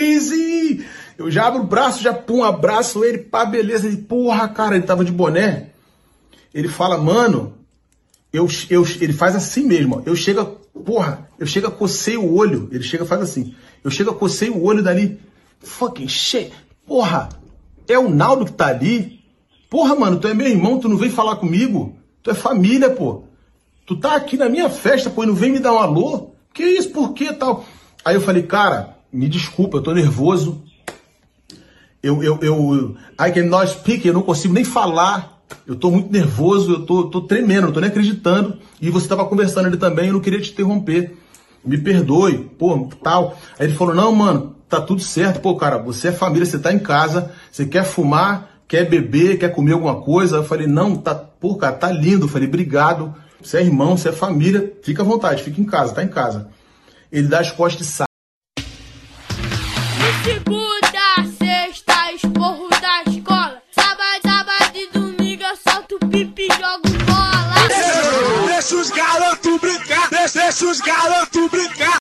[0.00, 0.84] Easy!
[1.18, 3.86] Eu já abro o braço, já pum, abraço ele, pá, beleza.
[3.86, 5.68] Ele, porra, cara, ele tava de boné.
[6.54, 7.54] Ele fala, mano,
[8.32, 10.02] eu, eu, ele faz assim mesmo, ó.
[10.06, 10.44] Eu chego,
[10.84, 12.68] porra, eu chego a cocei o olho.
[12.72, 13.54] Ele chega faz assim.
[13.84, 15.20] Eu chego a cocei o olho dali.
[15.60, 16.52] Fucking shit.
[16.86, 17.28] Porra,
[17.86, 19.20] é o Naldo que tá ali?
[19.68, 21.96] Porra, mano, tu é meu irmão, tu não vem falar comigo?
[22.22, 23.24] Tu é família, pô.
[23.86, 26.30] Tu tá aqui na minha festa, pô, e não vem me dar um alô?
[26.54, 27.64] Que isso, por que tal?
[28.04, 30.62] Aí eu falei, cara, me desculpa, eu tô nervoso.
[32.02, 35.38] Eu, eu, eu, I cannot speak, eu não consigo nem falar.
[35.66, 38.58] Eu tô muito nervoso, eu tô, tô tremendo, não tô nem acreditando.
[38.80, 41.16] E você tava conversando ali também, eu não queria te interromper.
[41.64, 43.36] Me perdoe, pô, tal.
[43.58, 45.40] Aí ele falou, não, mano, tá tudo certo.
[45.40, 49.50] Pô, cara, você é família, você tá em casa, você quer fumar, quer beber, quer
[49.50, 50.36] comer alguma coisa.
[50.36, 52.24] Eu falei, não, tá, pô, cara, tá lindo.
[52.24, 53.14] Eu falei, obrigado.
[53.42, 56.48] Você é irmão, você é família, fica à vontade, fica em casa, tá em casa.
[57.10, 58.09] Ele dá as costas e sai.
[69.50, 71.98] Garotos brincar, deixa, deixa os garotos brincar.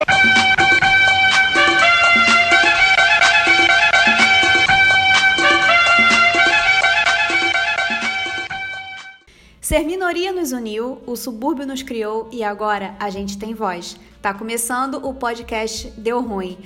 [9.62, 13.98] Ser minoria nos uniu, o subúrbio nos criou e agora a gente tem voz.
[14.22, 16.58] Tá começando o podcast Deu Ruim.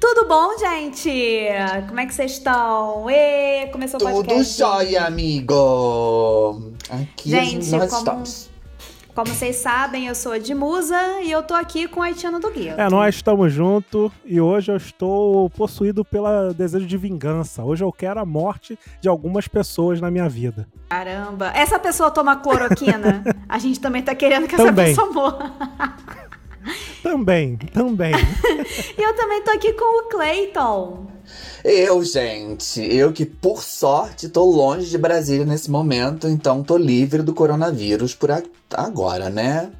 [0.00, 1.10] Tudo bom, gente?
[1.88, 3.08] Como é que vocês estão?
[3.10, 4.58] Ê, começou o Tudo podcast.
[4.58, 6.72] jóia, amigo!
[6.88, 8.47] Aqui Gente, nós como- estamos.
[9.18, 12.52] Como vocês sabem, eu sou a Dimusa e eu tô aqui com a Haitiana do
[12.52, 12.76] Guia.
[12.78, 17.64] É, nós estamos juntos e hoje eu estou possuído pelo desejo de vingança.
[17.64, 20.68] Hoje eu quero a morte de algumas pessoas na minha vida.
[20.88, 21.50] Caramba.
[21.52, 23.24] Essa pessoa toma cloroquina?
[23.48, 24.94] a gente também tá querendo que essa Também.
[24.94, 25.96] pessoa morra.
[27.02, 28.12] Também, também.
[28.96, 31.17] E eu também tô aqui com o Clayton.
[31.64, 37.22] Eu, gente, eu que por sorte tô longe de Brasília nesse momento, então tô livre
[37.22, 38.30] do coronavírus por
[38.74, 39.70] agora, né?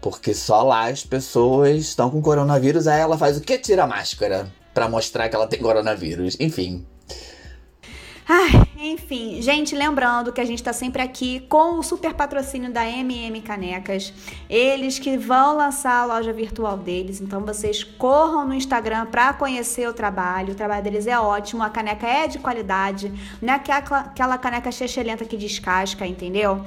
[0.00, 3.58] Porque só lá as pessoas estão com coronavírus, aí ela faz o que?
[3.58, 6.36] Tira a máscara pra mostrar que ela tem coronavírus.
[6.40, 6.86] Enfim.
[8.32, 8.48] Ai,
[8.78, 13.42] enfim, gente, lembrando que a gente tá sempre aqui com o super patrocínio da MM
[13.42, 14.14] Canecas.
[14.48, 19.88] Eles que vão lançar a loja virtual deles, então vocês corram no Instagram pra conhecer
[19.88, 20.52] o trabalho.
[20.52, 24.70] O trabalho deles é ótimo, a caneca é de qualidade, não é aquela, aquela caneca
[24.70, 26.64] chechelenta que descasca, entendeu?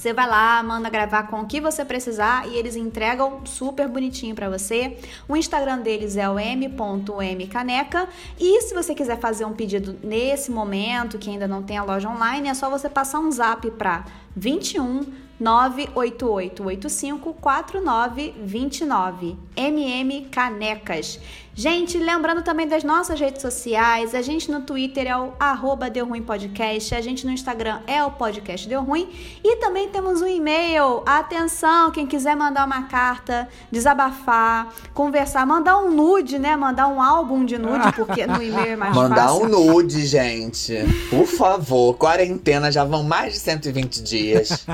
[0.00, 4.34] Você vai lá, manda gravar com o que você precisar e eles entregam super bonitinho
[4.34, 4.96] pra você.
[5.28, 8.08] O Instagram deles é o m.mcaneca
[8.38, 12.08] e se você quiser fazer um pedido nesse momento, que ainda não tem a loja
[12.08, 15.04] online, é só você passar um zap pra 21
[15.38, 21.20] 98885 4929 MM Canecas.
[21.60, 26.06] Gente, lembrando também das nossas redes sociais, a gente no Twitter é o arroba Deu
[26.06, 29.10] Ruim Podcast, a gente no Instagram é o podcast Deu Ruim
[29.44, 31.02] e também temos um e-mail.
[31.04, 36.56] Atenção, quem quiser mandar uma carta, desabafar, conversar, mandar um nude, né?
[36.56, 39.44] Mandar um álbum de nude, porque no e-mail é mais Mandar fácil.
[39.44, 40.78] um nude, gente.
[41.10, 41.92] Por favor.
[41.98, 44.66] Quarentena já vão mais de 120 dias.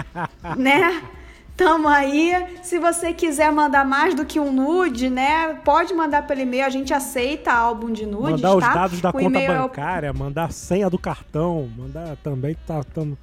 [0.56, 1.02] né?
[1.56, 2.32] Tamo aí.
[2.62, 5.54] Se você quiser mandar mais do que um nude, né?
[5.64, 6.66] Pode mandar pelo e-mail.
[6.66, 8.74] A gente aceita álbum de nudes, mandar os tá?
[8.74, 13.16] dados da o conta é bancária, mandar a senha do cartão, mandar também tá tamo...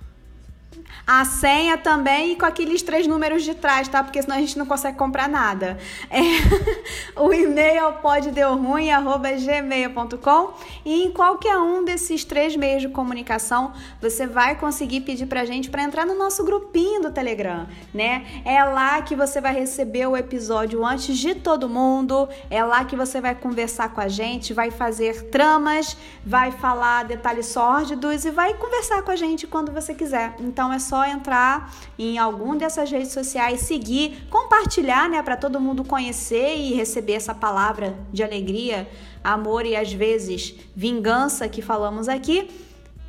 [1.05, 4.03] a senha também e com aqueles três números de trás, tá?
[4.03, 5.77] Porque senão a gente não consegue comprar nada.
[6.09, 6.21] É,
[7.19, 10.53] o e-mail é o poddeurruim@gmail.com
[10.85, 15.69] e em qualquer um desses três meios de comunicação você vai conseguir pedir pra gente
[15.69, 18.25] para entrar no nosso grupinho do Telegram, né?
[18.45, 22.95] É lá que você vai receber o episódio antes de todo mundo, é lá que
[22.95, 28.53] você vai conversar com a gente, vai fazer tramas, vai falar detalhes sórdidos e vai
[28.53, 30.35] conversar com a gente quando você quiser.
[30.39, 35.83] Então é só entrar em algum dessas redes sociais, seguir, compartilhar, né, para todo mundo
[35.83, 38.87] conhecer e receber essa palavra de alegria,
[39.23, 42.49] amor e às vezes vingança que falamos aqui.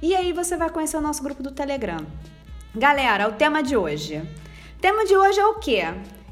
[0.00, 2.06] E aí você vai conhecer o nosso grupo do Telegram.
[2.74, 4.18] Galera, o tema de hoje.
[4.76, 5.82] O tema de hoje é o quê?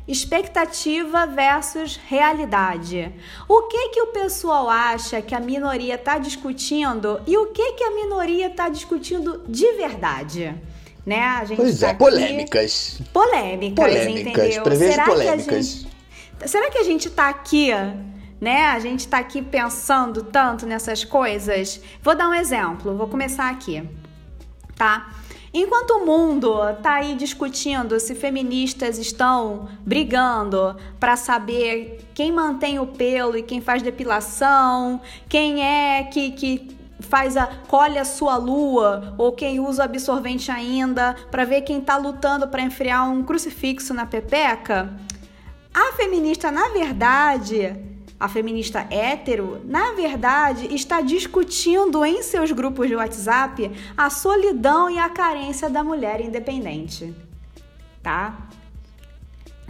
[0.06, 3.14] Expectativa versus realidade.
[3.49, 7.84] O que que o pessoal acha que a minoria está discutindo e o que que
[7.84, 10.55] a minoria está discutindo de verdade?
[11.04, 11.20] Né?
[11.20, 13.00] A gente Pois tá é, aqui- polêmicas.
[13.12, 14.62] Polêmicas, Polêmicas, entendeu?
[14.62, 15.66] prevejo Será que a polêmicas.
[15.66, 15.93] gente
[16.46, 17.70] Será que a gente tá aqui,
[18.40, 18.66] né?
[18.66, 21.81] A gente tá aqui pensando tanto nessas coisas?
[22.02, 23.82] Vou dar um exemplo, vou começar aqui,
[24.76, 25.12] tá?
[25.54, 26.52] Enquanto o mundo
[26.82, 33.60] tá aí discutindo se feministas estão brigando para saber quem mantém o pelo e quem
[33.60, 39.84] faz depilação, quem é que, que faz a colhe a sua lua ou quem usa
[39.84, 44.90] absorvente ainda para ver quem tá lutando para enfriar um crucifixo na pepeca,
[45.75, 52.94] a feminista na verdade a feminista hétero, na verdade, está discutindo em seus grupos de
[52.94, 57.12] WhatsApp a solidão e a carência da mulher independente.
[58.00, 58.46] Tá?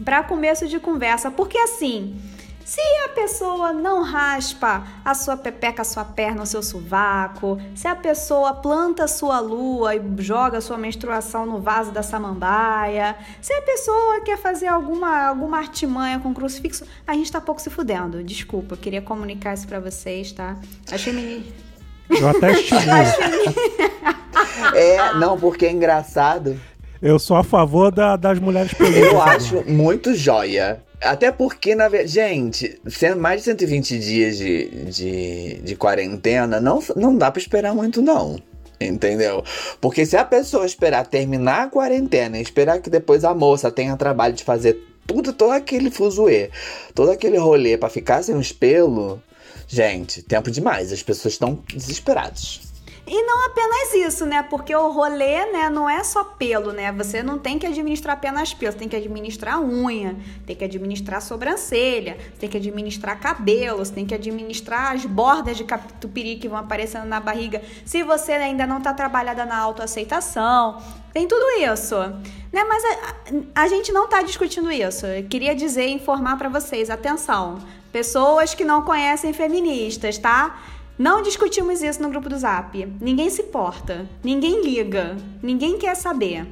[0.04, 2.20] Para começo de conversa, porque assim,
[2.64, 7.86] se a pessoa não raspa a sua pepeca, a sua perna, o seu sovaco, se
[7.86, 13.16] a pessoa planta a sua lua e joga a sua menstruação no vaso da samambaia,
[13.40, 17.70] se a pessoa quer fazer alguma, alguma artimanha com crucifixo, a gente tá pouco se
[17.70, 18.22] fudendo.
[18.22, 20.56] Desculpa, eu queria comunicar isso pra vocês, tá?
[20.90, 21.44] Achei menino.
[22.08, 22.86] Eu até estimulo.
[24.74, 26.58] É, não, porque é engraçado.
[27.02, 28.96] Eu sou a favor da- das mulheres peludas.
[29.02, 30.80] Eu acho muito joia.
[31.00, 36.80] Até porque, na verdade, gente, sendo mais de 120 dias de, de, de quarentena, não,
[36.94, 38.40] não dá pra esperar muito, não.
[38.80, 39.42] Entendeu?
[39.80, 43.96] Porque se a pessoa esperar terminar a quarentena e esperar que depois a moça tenha
[43.96, 46.50] trabalho de fazer tudo, todo aquele fuzuê,
[46.94, 49.18] todo aquele rolê pra ficar sem os pelos,
[49.66, 50.92] gente, tempo demais.
[50.92, 52.60] As pessoas estão desesperadas.
[53.04, 54.44] E não apenas isso, né?
[54.44, 56.92] Porque o rolê, né, não é só pelo, né?
[56.92, 60.16] Você não tem que administrar apenas pelo, você tem que administrar unha,
[60.46, 66.36] tem que administrar sobrancelha, tem que administrar cabelo, tem que administrar as bordas de catupiry
[66.36, 67.60] que vão aparecendo na barriga.
[67.84, 70.80] Se você ainda não tá trabalhada na autoaceitação,
[71.12, 71.96] tem tudo isso,
[72.52, 72.62] né?
[72.64, 75.06] Mas a, a gente não tá discutindo isso.
[75.06, 77.58] Eu queria dizer, informar pra vocês, atenção,
[77.90, 80.56] pessoas que não conhecem feministas, tá?
[81.02, 82.86] Não discutimos isso no grupo do Zap.
[83.00, 86.46] Ninguém se importa, ninguém liga, ninguém quer saber.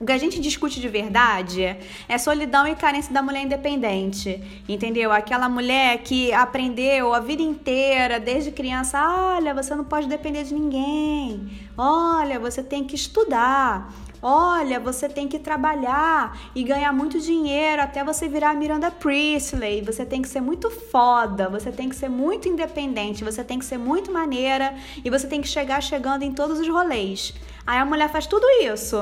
[0.00, 1.76] O que a gente discute de verdade
[2.08, 5.12] é solidão e carência da mulher independente, entendeu?
[5.12, 8.98] Aquela mulher que aprendeu a vida inteira, desde criança,
[9.36, 11.48] olha, você não pode depender de ninguém.
[11.78, 13.94] Olha, você tem que estudar.
[14.22, 19.82] Olha, você tem que trabalhar e ganhar muito dinheiro até você virar a Miranda Priestley.
[19.82, 23.64] Você tem que ser muito foda, você tem que ser muito independente, você tem que
[23.64, 24.74] ser muito maneira
[25.04, 27.34] e você tem que chegar chegando em todos os rolês.
[27.66, 28.96] Aí a mulher faz tudo isso.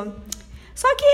[0.74, 1.04] Só que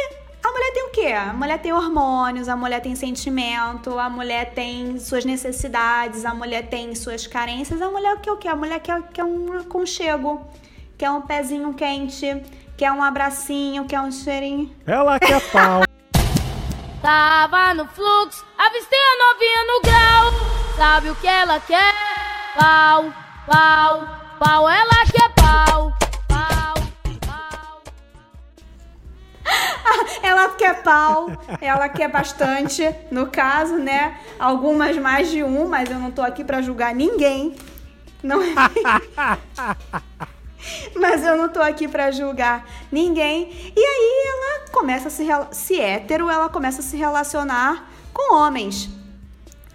[0.42, 1.12] a mulher tem o quê?
[1.12, 6.68] A mulher tem hormônios, a mulher tem sentimento, a mulher tem suas necessidades, a mulher
[6.68, 7.82] tem suas carências.
[7.82, 8.48] A mulher quer o quê?
[8.48, 10.40] A mulher quer, quer um aconchego,
[10.96, 12.42] quer um pezinho quente,
[12.80, 14.74] quer um abracinho, quer um cheirinho.
[14.86, 15.82] Ela quer pau.
[17.02, 20.32] Tava no fluxo, avistei a novinha no grau.
[20.78, 21.94] Sabe o que ela quer?
[22.58, 23.12] Pau,
[23.46, 25.92] pau, pau, ela quer pau.
[26.26, 26.74] Pau,
[27.26, 27.82] pau.
[30.22, 31.30] Ela quer pau,
[31.60, 34.18] ela quer bastante, no caso, né?
[34.38, 37.54] Algumas mais de um, mas eu não tô aqui pra julgar ninguém.
[38.22, 38.54] Não é.
[40.94, 43.72] Mas eu não tô aqui pra julgar ninguém.
[43.76, 48.88] E aí ela começa a se, se hétero, ela começa a se relacionar com homens.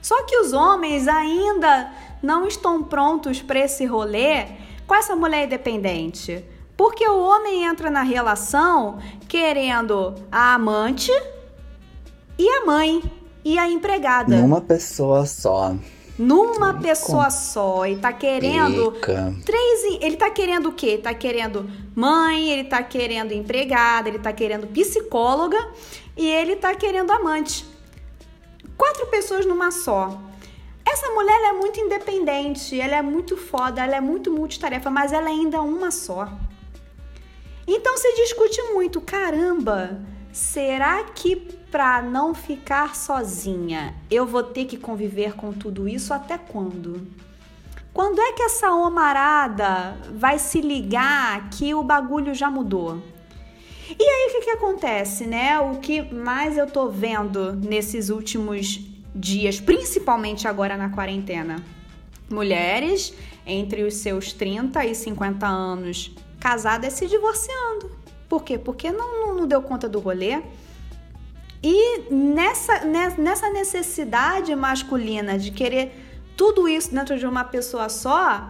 [0.01, 4.45] Só que os homens ainda não estão prontos para esse rolê
[4.85, 6.43] com essa mulher independente.
[6.77, 11.11] Porque o homem entra na relação querendo a amante
[12.37, 13.01] e a mãe
[13.43, 14.35] e a empregada.
[14.37, 15.73] Numa pessoa só.
[16.17, 17.85] Numa pessoa só.
[17.85, 19.35] E tá querendo Fica.
[19.45, 20.97] Três, ele tá querendo o quê?
[20.97, 25.57] Tá querendo mãe, ele tá querendo empregada, ele tá querendo psicóloga
[26.15, 27.65] e ele tá querendo amante.
[28.77, 30.21] Quatro pessoas numa só.
[30.87, 35.11] Essa mulher ela é muito independente, ela é muito foda, ela é muito multitarefa, mas
[35.11, 36.29] ela é ainda uma só.
[37.67, 39.99] Então se discute muito, caramba,
[40.35, 41.33] será que
[41.71, 47.07] pra não ficar sozinha eu vou ter que conviver com tudo isso até quando?
[47.93, 53.01] Quando é que essa homarada vai se ligar que o bagulho já mudou?
[53.97, 55.57] E aí o que, que acontece, né?
[55.57, 58.81] O que mais eu tô vendo nesses últimos
[59.15, 61.63] dias, principalmente agora na quarentena?
[62.29, 63.13] Mulheres
[63.47, 68.04] entre os seus 30 e 50 anos casadas se divorciando.
[68.35, 68.57] Por quê?
[68.57, 70.41] Porque não, não, não deu conta do rolê.
[71.63, 78.49] E nessa, ne- nessa necessidade masculina de querer tudo isso dentro de uma pessoa só,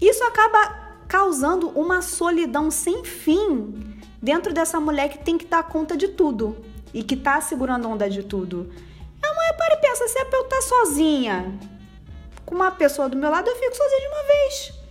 [0.00, 5.94] isso acaba causando uma solidão sem fim dentro dessa mulher que tem que dar conta
[5.94, 6.56] de tudo
[6.94, 8.72] e que tá segurando onda de tudo.
[9.22, 11.52] A mulher para e pensa, se é eu estar sozinha
[12.46, 14.81] com uma pessoa do meu lado, eu fico sozinha de uma vez.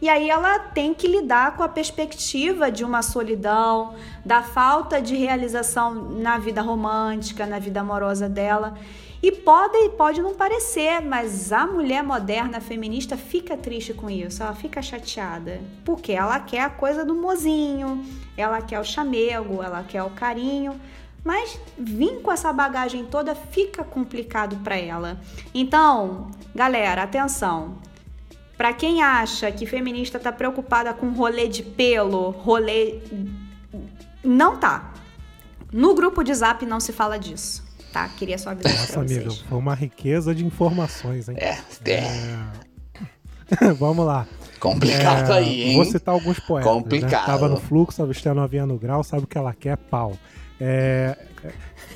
[0.00, 5.14] E aí ela tem que lidar com a perspectiva de uma solidão, da falta de
[5.14, 8.74] realização na vida romântica, na vida amorosa dela.
[9.22, 14.54] E pode, pode não parecer, mas a mulher moderna feminista fica triste com isso, ela
[14.54, 15.60] fica chateada.
[15.84, 18.02] Porque ela quer a coisa do mozinho,
[18.34, 20.80] ela quer o chamego, ela quer o carinho.
[21.22, 25.20] Mas vir com essa bagagem toda fica complicado para ela.
[25.52, 27.89] Então, galera, atenção.
[28.60, 32.98] Para quem acha que feminista tá preocupada com rolê de pelo, rolê
[34.22, 34.92] não tá.
[35.72, 38.06] No grupo de Zap não se fala disso tá?
[38.08, 39.40] Queria só avisar Nossa, amigo, vocês.
[39.48, 41.36] foi uma riqueza de informações, hein?
[41.38, 42.04] É, é.
[43.60, 43.72] É.
[43.78, 44.28] Vamos lá.
[44.60, 45.76] Complicado É, aí, hein?
[45.76, 46.70] Vou citar alguns poetas.
[46.70, 47.22] Complicado.
[47.22, 47.26] Né?
[47.26, 49.76] Tava no fluxo, a vestia novinha no grau, sabe o que ela quer?
[49.76, 50.16] Pau.
[50.60, 51.16] É,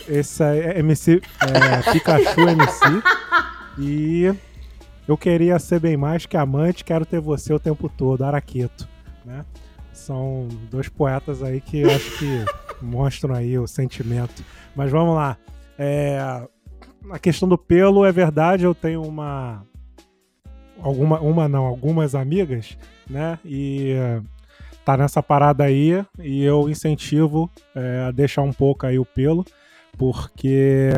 [0.09, 2.85] esse é MC, é, Pikachu MC.
[3.79, 4.35] E
[5.07, 8.89] eu queria ser bem mais que amante, quero ter você o tempo todo, Araqueto.
[9.25, 9.45] Né?
[9.93, 12.45] São dois poetas aí que eu acho que
[12.83, 14.43] mostram aí o sentimento.
[14.75, 15.37] Mas vamos lá.
[15.79, 16.19] É,
[17.11, 19.65] a questão do pelo é verdade, eu tenho uma
[20.81, 22.77] alguma uma não, algumas amigas,
[23.09, 23.39] né?
[23.45, 24.21] E eh,
[24.85, 29.45] tá nessa parada aí e eu incentivo eh, a deixar um pouco aí o pelo,
[29.97, 30.91] porque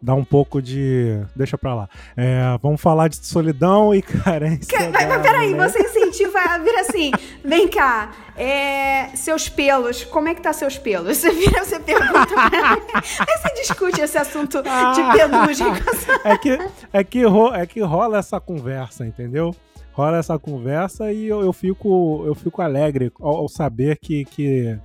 [0.00, 1.18] dá um pouco de.
[1.34, 1.88] Deixa pra lá.
[2.16, 4.90] É, vamos falar de solidão e carência.
[4.90, 5.68] Mas, mas peraí, mulher.
[5.70, 7.10] você incentiva a vir assim,
[7.44, 11.16] vem cá, é, seus pelos, como é que tá seus pelos?
[11.18, 14.68] Você vira, você pergunta pra mim, aí você discute esse assunto de
[15.82, 16.20] com essa...
[16.28, 16.58] é que,
[16.92, 19.54] é, que ro- é que rola essa conversa, entendeu?
[19.92, 24.78] Rola essa conversa e eu, eu fico, eu fico alegre ao, ao saber que, que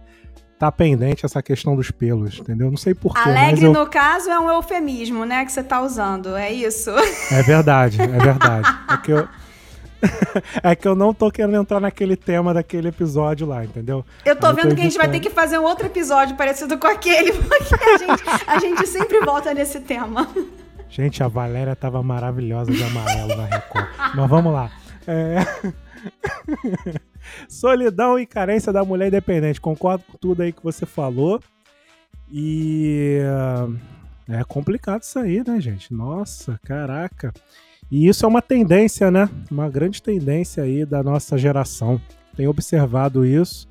[0.64, 2.70] tá pendente essa questão dos pelos, entendeu?
[2.72, 6.38] Não sei porquê, Alegre, eu, no caso, é um eufemismo, né, que você tá usando,
[6.38, 6.90] é isso?
[7.32, 8.74] É verdade, é verdade.
[8.94, 9.28] É que eu.
[10.64, 14.06] é que eu não tô querendo entrar naquele tema daquele episódio lá, entendeu?
[14.24, 16.88] Eu tô vendo que a gente vai ter que fazer um outro episódio parecido com
[16.88, 20.28] aquele, porque a gente, a gente sempre volta nesse tema.
[20.90, 23.88] Gente, a Valéria tava maravilhosa de amarelo na Record.
[24.16, 24.72] Mas vamos lá.
[25.08, 25.46] É...
[27.48, 29.62] Solidão e carência da mulher independente.
[29.62, 31.40] Concordo com tudo aí que você falou.
[32.32, 33.20] E
[34.28, 35.94] é complicado isso aí, né, gente?
[35.94, 37.34] Nossa, caraca.
[37.92, 39.30] E isso é uma tendência, né?
[39.52, 42.02] Uma grande tendência aí da nossa geração.
[42.36, 43.68] Tenho observado isso.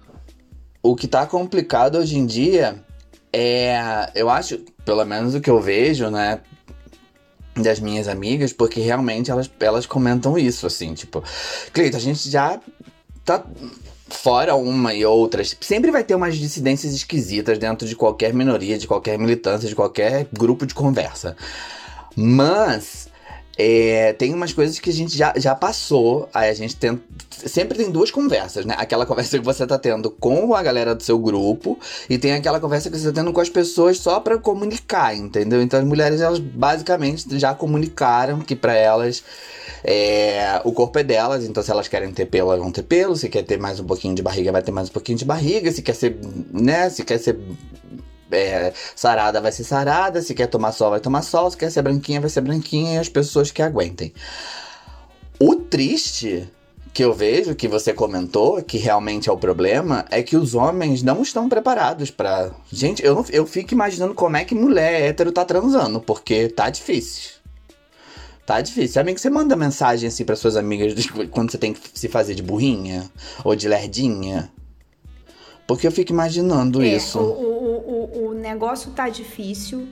[0.83, 2.85] O que tá complicado hoje em dia
[3.33, 4.11] é.
[4.15, 6.41] Eu acho, pelo menos o que eu vejo, né?
[7.55, 11.23] Das minhas amigas, porque realmente elas, elas comentam isso, assim, tipo,
[11.73, 12.59] Cleito, a gente já
[13.25, 13.45] tá
[14.09, 15.57] fora uma e outras.
[15.61, 20.27] Sempre vai ter umas dissidências esquisitas dentro de qualquer minoria, de qualquer militância, de qualquer
[20.33, 21.37] grupo de conversa.
[22.15, 23.09] Mas
[23.63, 27.01] é, tem umas coisas que a gente já, já passou, aí a gente tem,
[27.31, 28.75] sempre tem duas conversas, né?
[28.77, 31.79] Aquela conversa que você tá tendo com a galera do seu grupo
[32.11, 35.63] e tem aquela conversa que você tá tendo com as pessoas só pra comunicar, entendeu?
[35.63, 39.23] Então as mulheres, elas basicamente já comunicaram que pra elas
[39.85, 43.15] é, o corpo é delas, então se elas querem ter pelo, elas vão ter pelo,
[43.15, 45.71] se quer ter mais um pouquinho de barriga, vai ter mais um pouquinho de barriga,
[45.71, 46.19] se quer ser,
[46.53, 47.39] né, se quer ser
[48.33, 51.83] é, sarada vai ser sarada, se quer tomar sol vai tomar sol, se quer ser
[51.83, 54.13] branquinha vai ser branquinha e as pessoas que aguentem.
[55.39, 56.49] O triste
[56.93, 61.03] que eu vejo, que você comentou, que realmente é o problema, é que os homens
[61.03, 62.51] não estão preparados pra.
[62.71, 66.69] Gente, eu, não, eu fico imaginando como é que mulher hétero tá transando, porque tá
[66.69, 67.43] difícil.
[68.45, 69.03] Tá difícil.
[69.05, 70.95] Que você manda mensagem assim para suas amigas
[71.31, 73.11] quando você tem que se fazer de burrinha
[73.45, 74.53] ou de lerdinha?
[75.67, 77.19] Porque eu fico imaginando É, isso.
[77.19, 79.89] O, o, o, o negócio tá difícil,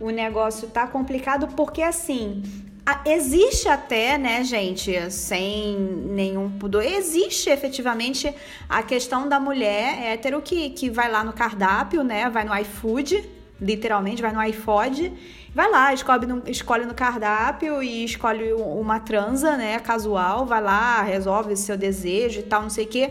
[0.00, 2.42] o negócio tá complicado, porque assim.
[2.86, 8.32] a- Existe até, né, gente, sem nenhum pudor, existe efetivamente
[8.68, 13.28] a questão da mulher hétero que, que vai lá no cardápio, né, vai no iFood,
[13.60, 15.12] literalmente, vai no iFood,
[15.54, 21.02] vai lá, escolhe no, escolhe no cardápio e escolhe uma transa, né, casual, vai lá,
[21.02, 23.10] resolve seu desejo e tal, não sei o quê.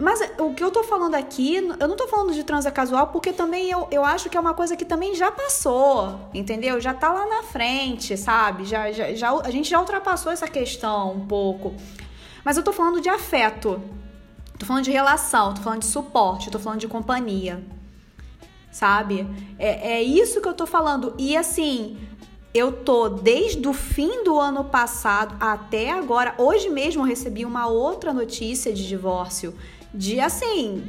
[0.00, 3.34] Mas o que eu tô falando aqui, eu não tô falando de transa casual, porque
[3.34, 6.80] também eu, eu acho que é uma coisa que também já passou, entendeu?
[6.80, 8.64] Já tá lá na frente, sabe?
[8.64, 11.74] Já, já, já, a gente já ultrapassou essa questão um pouco.
[12.42, 13.78] Mas eu tô falando de afeto,
[14.58, 17.62] tô falando de relação, tô falando de suporte, tô falando de companhia,
[18.72, 19.28] sabe?
[19.58, 21.14] É, é isso que eu tô falando.
[21.18, 21.98] E assim,
[22.54, 26.34] eu tô desde o fim do ano passado até agora.
[26.38, 29.54] Hoje mesmo recebi uma outra notícia de divórcio.
[29.92, 30.82] De assim.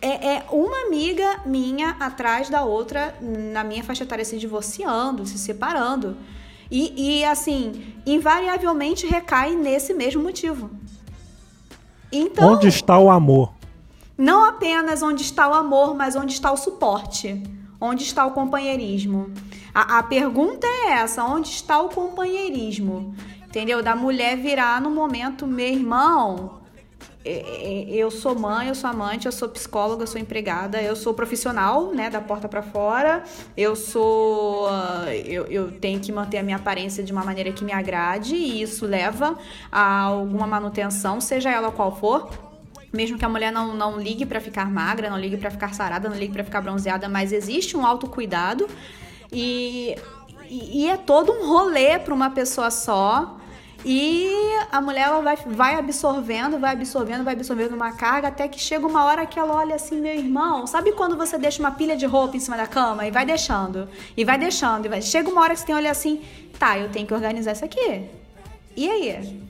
[0.00, 5.36] É, é uma amiga minha atrás da outra na minha faixa etária se divorciando, se
[5.38, 6.16] separando.
[6.70, 10.70] E, e assim, invariavelmente recai nesse mesmo motivo.
[12.12, 13.52] Então, Onde está o amor?
[14.16, 17.40] não apenas onde está o amor, mas onde está o suporte,
[17.80, 19.32] onde está o companheirismo.
[19.74, 23.14] A, a pergunta é essa: onde está o companheirismo?
[23.46, 23.82] Entendeu?
[23.82, 26.57] Da mulher virar no momento, meu irmão.
[27.24, 30.96] É, é, Eu sou mãe, eu sou amante, eu sou psicóloga, eu sou empregada, eu
[30.96, 33.24] sou profissional, né, da porta pra fora.
[33.56, 37.64] Eu sou, ah, eu, eu tenho que manter a minha aparência de uma maneira que
[37.64, 39.36] me agrade e isso leva
[39.70, 42.30] a alguma manutenção, seja ela qual for.
[42.92, 46.08] Mesmo que a mulher não, não ligue pra ficar magra, não ligue pra ficar sarada,
[46.08, 48.66] não ligue pra ficar bronzeada, mas existe um autocuidado
[49.30, 49.94] e,
[50.48, 53.37] e, é todo um rolê pra uma pessoa só.
[53.84, 54.28] E
[54.72, 58.86] a mulher ela vai, vai absorvendo, vai absorvendo, vai absorvendo uma carga até que chega
[58.86, 62.04] uma hora que ela olha assim, meu irmão, sabe quando você deixa uma pilha de
[62.04, 65.00] roupa em cima da cama e vai deixando, e vai deixando, e vai...
[65.00, 66.22] chega uma hora que você tem que olhar assim,
[66.58, 68.02] tá, eu tenho que organizar isso aqui.
[68.76, 69.40] E aí?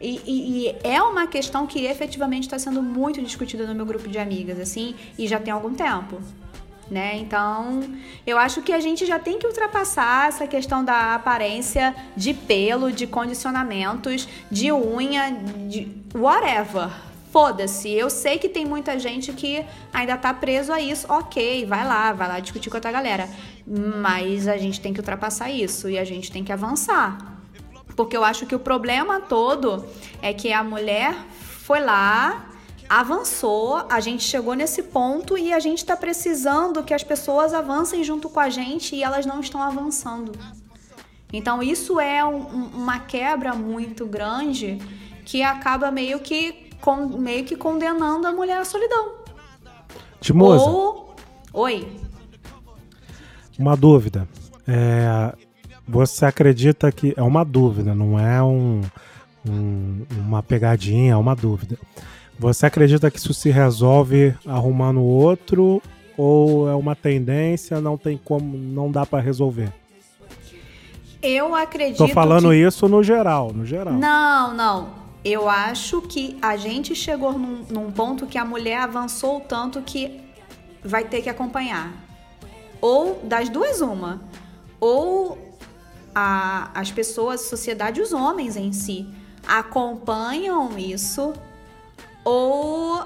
[0.00, 4.08] E, e- e é uma questão que efetivamente está sendo muito discutida no meu grupo
[4.08, 6.20] de amigas, assim, e já tem algum tempo.
[6.90, 7.18] Né?
[7.18, 7.82] Então,
[8.26, 12.90] eu acho que a gente já tem que ultrapassar essa questão da aparência de pelo,
[12.90, 15.30] de condicionamentos, de unha,
[15.68, 16.88] de whatever.
[17.30, 17.90] Foda-se.
[17.90, 21.06] Eu sei que tem muita gente que ainda tá preso a isso.
[21.10, 23.28] Ok, vai lá, vai lá discutir com outra galera.
[23.66, 27.38] Mas a gente tem que ultrapassar isso e a gente tem que avançar.
[27.94, 29.84] Porque eu acho que o problema todo
[30.22, 31.14] é que a mulher
[31.68, 32.47] foi lá,
[32.88, 38.02] avançou, a gente chegou nesse ponto e a gente tá precisando que as pessoas avancem
[38.02, 40.32] junto com a gente e elas não estão avançando.
[41.32, 44.78] Então isso é um- um- uma quebra muito grande
[45.24, 46.70] que acaba meio que,
[47.18, 49.12] meio que condenando a mulher à solidão.
[50.20, 51.14] Timoza, Ou.
[51.52, 51.86] Oi.
[53.58, 54.26] uma dúvida.
[54.66, 55.34] É,
[55.86, 57.12] você acredita que.
[57.16, 58.80] É uma dúvida, não é um,
[59.48, 61.78] um- uma pegadinha, é uma dúvida.
[62.38, 65.82] Você acredita que isso se resolve arrumando outro?
[66.16, 69.72] Ou é uma tendência, não tem como, não dá pra resolver?
[71.22, 71.98] Eu acredito.
[71.98, 72.56] Tô falando que...
[72.56, 73.94] isso no geral, no geral.
[73.94, 74.88] Não, não.
[75.24, 80.20] Eu acho que a gente chegou num, num ponto que a mulher avançou tanto que
[80.82, 81.92] vai ter que acompanhar.
[82.80, 84.20] Ou das duas, uma.
[84.80, 85.36] Ou
[86.14, 89.08] a- as pessoas, sociedade, os homens em si,
[89.46, 91.32] acompanham isso,
[92.28, 93.02] ou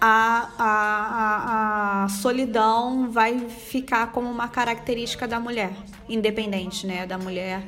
[0.00, 5.70] a, a, a, solidão vai ficar como uma característica da mulher,
[6.08, 7.06] independente, né?
[7.06, 7.62] Da mulher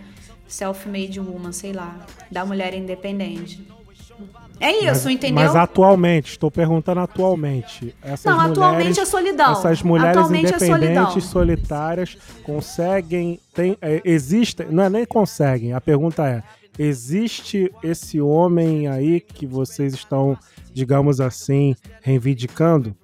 [0.48, 1.94] self-made woman, sei lá,
[2.28, 3.64] da mulher independente.
[4.58, 5.44] É isso, mas, entendeu?
[5.44, 7.94] Mas atualmente, estou perguntando atualmente.
[8.02, 9.52] Essas Não, mulheres, atualmente é solidão.
[9.52, 13.40] Essas mulheres Atualmente é independentes, solitárias, conseguem.
[13.54, 14.66] Tem, é, existem.
[14.70, 15.72] Não é nem conseguem.
[15.72, 16.42] A pergunta é:
[16.82, 20.38] existe esse homem aí que vocês estão,
[20.72, 22.96] digamos assim, reivindicando?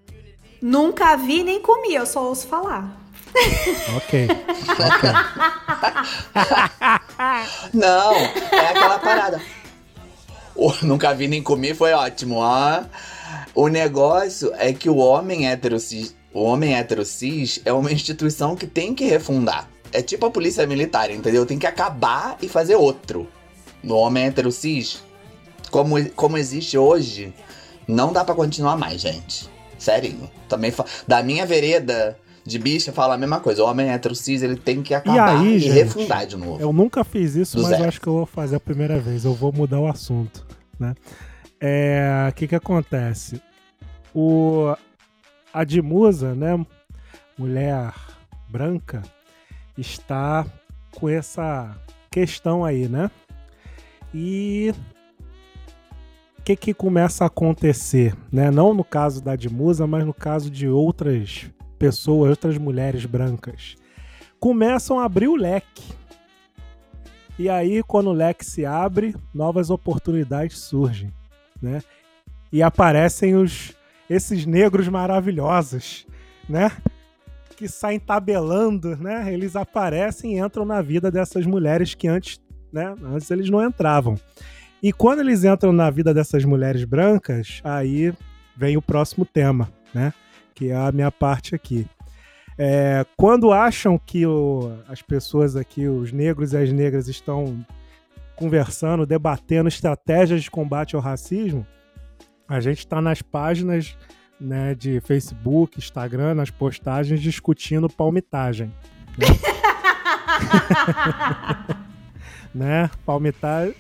[0.63, 2.99] Nunca vi nem comi, eu só ouço falar.
[3.95, 4.29] Ok.
[4.73, 5.11] ok.
[7.75, 9.43] Não, é aquela parada.
[10.55, 12.83] O nunca vi nem comi foi ótimo, ó.
[13.55, 18.57] O negócio é que o homem hétero cis, o homem hétero cis é uma instituição
[18.57, 19.69] que tem que refundar.
[19.93, 21.45] É tipo a polícia militar, entendeu?
[21.45, 23.29] Tem que acabar e fazer outro.
[23.83, 25.03] No homem hétero cis,
[25.71, 27.33] como, como existe hoje,
[27.87, 29.49] não dá pra continuar mais, gente.
[29.79, 30.31] Sério.
[30.49, 30.73] Também
[31.07, 33.63] da minha vereda de bicha fala a mesma coisa.
[33.63, 36.61] O homem hétero cis, ele tem que acabar aí, e gente, refundar de novo.
[36.61, 39.25] Eu nunca fiz isso, Do mas acho que eu vou fazer a primeira vez.
[39.25, 40.47] Eu vou mudar o assunto,
[40.79, 40.95] né?
[41.61, 43.41] É, O que que acontece?
[44.15, 44.75] O
[45.53, 46.65] a Dimusa, né,
[47.39, 47.95] mulher
[48.47, 49.03] branca,
[49.77, 50.45] está
[50.95, 51.75] com essa
[52.11, 53.11] questão aí, né?
[54.15, 54.75] E
[56.39, 58.51] o que que começa a acontecer, né?
[58.51, 63.77] Não no caso da Dimusa, mas no caso de outras pessoas, outras mulheres brancas
[64.39, 65.83] começam a abrir o leque.
[67.39, 71.13] E aí, quando o leque se abre, novas oportunidades surgem,
[71.61, 71.83] né?
[72.53, 73.75] E aparecem os
[74.09, 76.07] esses negros maravilhosos,
[76.49, 76.71] né?
[77.57, 79.33] Que saem tabelando, né?
[79.33, 82.41] Eles aparecem e entram na vida dessas mulheres que antes,
[82.77, 82.95] né?
[83.05, 84.17] Antes eles não entravam.
[84.83, 88.13] E quando eles entram na vida dessas mulheres brancas, aí
[88.57, 90.13] vem o próximo tema, né?
[90.55, 91.87] Que é a minha parte aqui.
[92.59, 97.65] É, quando acham que o- as pessoas aqui, os negros e as negras, estão
[98.37, 101.67] conversando, debatendo estratégias de combate ao racismo,
[102.49, 103.97] a gente está nas páginas
[104.39, 108.71] né, de Facebook, Instagram, nas postagens discutindo palmitagem.
[109.19, 109.27] Né?
[112.57, 112.91] né?
[113.05, 113.75] Palmitagem.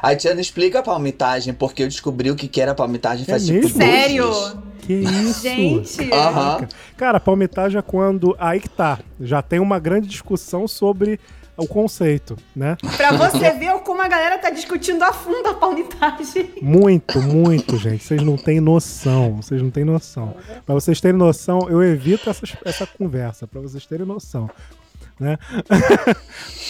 [0.00, 3.44] A Tiana explica a palmitagem, porque eu descobri o que que era palmitagem É faz
[3.46, 3.78] tipo mesmo?
[3.78, 4.32] Sério?
[4.80, 5.42] Que isso?
[5.42, 6.66] Gente, Aham.
[6.96, 8.34] Cara, palmitagem é quando.
[8.38, 8.98] Aí que tá.
[9.20, 11.20] Já tem uma grande discussão sobre
[11.58, 12.76] o conceito, né?
[12.96, 16.54] pra você ver como a galera tá discutindo a fundo a palmitagem.
[16.62, 18.04] Muito, muito, gente.
[18.04, 19.36] Vocês não têm noção.
[19.42, 20.36] Vocês não têm noção.
[20.64, 24.48] Pra vocês terem noção, eu evito essas, essa conversa, pra vocês terem noção.
[25.20, 25.36] Né?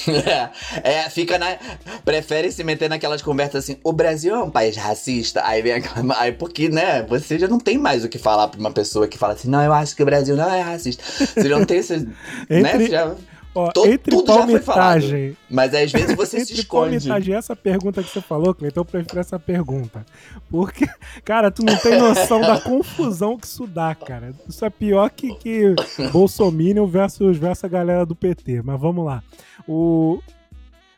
[0.09, 0.51] É,
[1.05, 1.57] é, fica na.
[2.05, 5.43] Prefere se meter naquelas conversas assim: o Brasil é um país racista.
[5.45, 6.19] Aí vem aquela.
[6.19, 7.03] Aí porque, né?
[7.03, 9.63] Você já não tem mais o que falar pra uma pessoa que fala assim: não,
[9.63, 11.03] eu acho que o Brasil não é racista.
[11.03, 11.97] Você já não tem esse.
[12.49, 12.59] né?
[12.59, 13.15] Entre- Você já,
[13.59, 14.85] Ó, to- entre tudo já foi falado.
[15.01, 15.37] palmitagem.
[15.51, 16.97] Mas às vezes você se esconde.
[16.99, 20.05] palmitagem essa pergunta que você falou, Cleiton, eu prefiro essa pergunta.
[20.51, 20.87] Porque,
[21.25, 24.33] cara, tu não tem noção da confusão que isso dá, cara.
[24.49, 25.75] Isso é pior que, que
[26.13, 28.63] Bolsominion versus, versus a galera do PT.
[28.63, 29.23] Mas vamos lá.
[29.67, 30.21] O.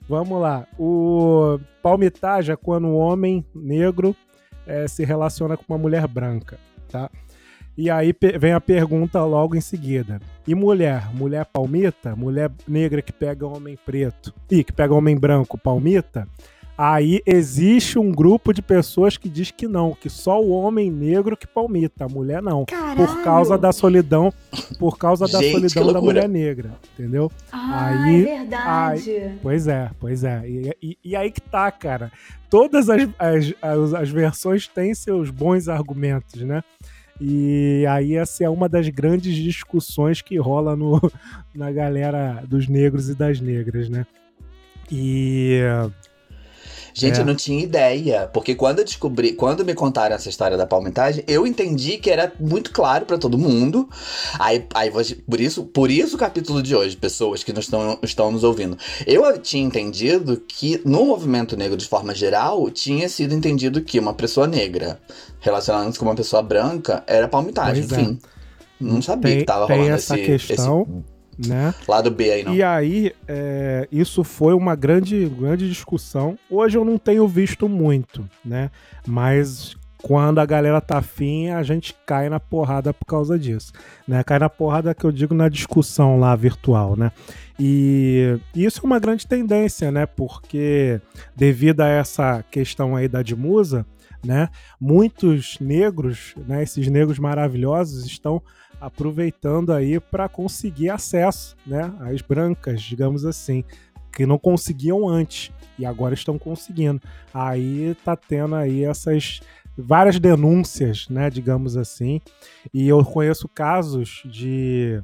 [0.08, 0.66] Vamos lá.
[0.78, 4.14] O palmitagem é quando um homem negro
[4.66, 6.58] eh, se relaciona com uma mulher branca,
[6.90, 7.08] tá?
[7.76, 10.20] E aí vem a pergunta logo em seguida.
[10.46, 11.08] E mulher?
[11.14, 12.14] Mulher palmita?
[12.14, 16.28] Mulher negra que pega homem preto e que pega homem branco palmita?
[16.76, 21.36] Aí existe um grupo de pessoas que diz que não, que só o homem negro
[21.36, 22.64] que palmita, a mulher não.
[22.64, 22.96] Caralho.
[23.06, 24.32] Por causa da solidão,
[24.78, 27.30] por causa da Gente, solidão da mulher negra, entendeu?
[27.52, 29.38] Ah, Aí- é verdade.
[29.42, 30.42] Pois é, pois é.
[30.48, 32.10] E, e- e aí que tá, cara.
[32.48, 36.64] Todas as, as, as, as versões têm seus bons argumentos, né?
[37.20, 40.98] E aí essa é uma das grandes discussões que rola no,
[41.54, 44.06] na galera dos negros e das negras, né?
[44.90, 45.60] E
[46.94, 47.22] Gente, É.
[47.22, 48.28] eu não tinha ideia.
[48.32, 52.32] Porque quando eu descobri, quando me contaram essa história da palmitagem, eu entendi que era
[52.38, 53.88] muito claro pra todo mundo.
[54.38, 58.30] Aí, aí por isso, por isso o capítulo de hoje, pessoas que não estão, estão
[58.32, 58.76] nos ouvindo.
[59.06, 64.14] Eu tinha entendido que no movimento negro de forma geral, tinha sido entendido que uma
[64.14, 65.00] pessoa negra
[65.40, 68.02] relacionando-se com uma pessoa branca era palmitagem, Pois é.
[68.02, 68.18] enfim.
[68.80, 71.04] Não sabia tem, que tava rolando essa esse, questão,
[71.46, 71.74] né?
[71.88, 72.54] lado B aí, não.
[72.54, 76.38] E aí, é, isso foi uma grande, grande discussão.
[76.50, 78.70] Hoje eu não tenho visto muito, né?
[79.06, 83.72] Mas quando a galera tá afim, a gente cai na porrada por causa disso.
[84.06, 84.22] Né?
[84.24, 87.12] Cai na porrada que eu digo na discussão lá virtual, né?
[87.58, 90.06] E isso é uma grande tendência, né?
[90.06, 91.00] Porque
[91.36, 93.84] devido a essa questão aí da Dimusa,
[94.24, 94.48] né?
[94.80, 96.62] Muitos negros, né?
[96.62, 98.42] Esses negros maravilhosos estão
[98.80, 103.62] aproveitando aí para conseguir acesso, né, às brancas, digamos assim,
[104.12, 107.00] que não conseguiam antes e agora estão conseguindo.
[107.32, 109.40] Aí tá tendo aí essas
[109.76, 112.20] várias denúncias, né, digamos assim.
[112.72, 115.02] E eu conheço casos de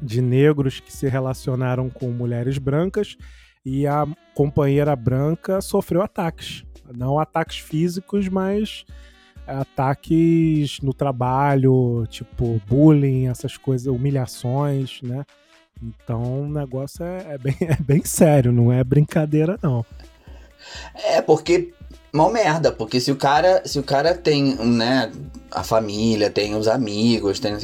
[0.00, 3.18] de negros que se relacionaram com mulheres brancas
[3.64, 8.84] e a companheira branca sofreu ataques, não ataques físicos, mas
[9.50, 15.24] ataques no trabalho, tipo bullying, essas coisas, humilhações, né?
[15.82, 19.84] Então o negócio é, é bem, é bem sério, não é brincadeira, não.
[20.94, 21.72] É, porque
[22.12, 25.10] mal merda, porque se o cara, se o cara tem, né,
[25.50, 27.56] a família, tem os amigos, tem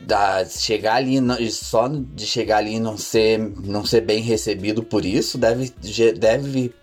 [0.00, 1.18] da chegar ali
[1.50, 5.72] só de chegar ali e não ser não ser bem recebido por isso, deve
[6.18, 6.74] deve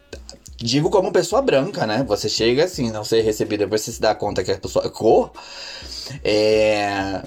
[0.60, 2.04] digo como pessoa branca, né?
[2.08, 4.90] Você chega assim, não ser recebido, depois você se dá conta que a pessoa é
[4.90, 5.32] cor,
[6.24, 7.22] é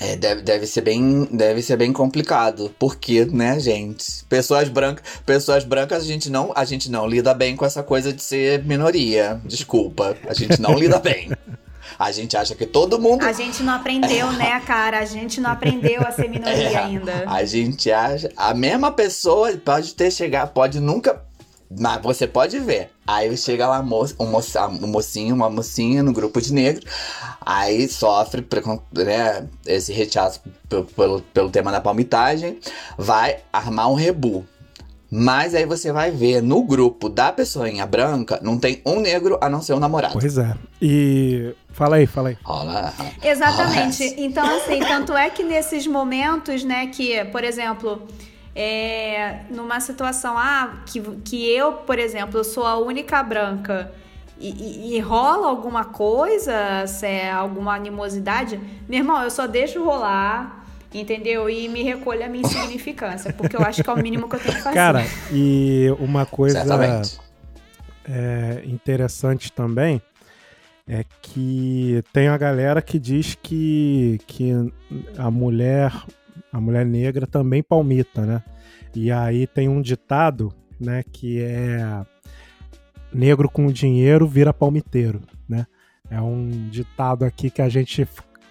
[0.00, 5.64] é, deve, deve ser bem deve ser bem complicado porque né gente pessoas brancas pessoas
[5.64, 9.40] brancas a gente não a gente não lida bem com essa coisa de ser minoria
[9.44, 11.30] desculpa a gente não lida bem
[11.98, 15.00] a gente acha que todo mundo A gente não aprendeu, né, cara?
[15.00, 17.24] A gente não aprendeu a ser minoria É, ainda.
[17.26, 18.30] A gente acha.
[18.36, 21.20] A mesma pessoa pode ter chegado, pode nunca.
[21.70, 22.90] Mas você pode ver.
[23.06, 26.84] Aí chega lá mo um, um mocinho, uma mocinha no grupo de negros.
[27.40, 28.46] Aí sofre
[28.94, 30.40] né, esse rechaço
[30.96, 32.58] pelo, pelo, tema da palmitagem.
[32.96, 34.46] Vai armar um rebu.
[35.10, 39.48] Mas aí você vai ver no grupo da pessoinha branca, não tem um negro a
[39.48, 40.18] não ser o namorado.
[40.20, 40.54] Pois é.
[40.82, 42.36] E fala aí, fala aí.
[42.44, 42.92] Rola.
[43.22, 44.04] Exatamente.
[44.04, 44.20] essa.
[44.20, 48.06] Então, assim, tanto é que nesses momentos, né, que, por exemplo,
[48.60, 53.92] é, numa situação, ah, que, que eu, por exemplo, eu sou a única branca
[54.40, 59.84] e, e- e rola alguma coisa, se é alguma animosidade, meu irmão, eu só deixo
[59.84, 61.48] rolar, entendeu?
[61.48, 64.40] E me recolho a minha insignificância, porque eu acho que é o mínimo que eu
[64.40, 64.74] tenho que fazer.
[64.74, 66.58] Cara, e uma coisa
[68.08, 70.02] é, interessante também
[70.88, 74.52] é que tem a galera que diz que, que
[75.16, 75.92] a mulher
[76.52, 78.42] a mulher negra também palmita, né?
[78.94, 81.02] E aí tem um ditado né?
[81.12, 82.04] Que é
[83.12, 85.66] negro com dinheiro vira palmiteiro, né?
[86.10, 88.06] É um ditado aqui que a gente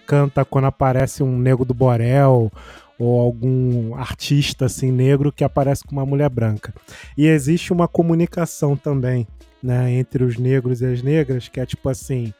[0.06, 2.52] canta quando aparece um negro do Borel
[2.98, 6.72] ou algum artista assim negro que aparece com uma mulher branca.
[7.16, 9.26] E existe uma comunicação também,
[9.62, 12.32] né, entre os negros e as negras, que é tipo assim,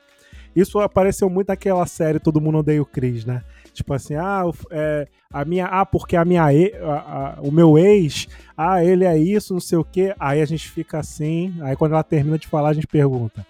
[0.54, 3.42] isso apareceu muito naquela série Todo Mundo Odeia o Cris, né?
[3.78, 8.26] Tipo assim, ah, é, a minha, ah, porque a minha, a, a, o meu ex,
[8.56, 10.12] ah, ele é isso, não sei o quê.
[10.18, 13.46] Aí a gente fica assim, aí quando ela termina de falar, a gente pergunta,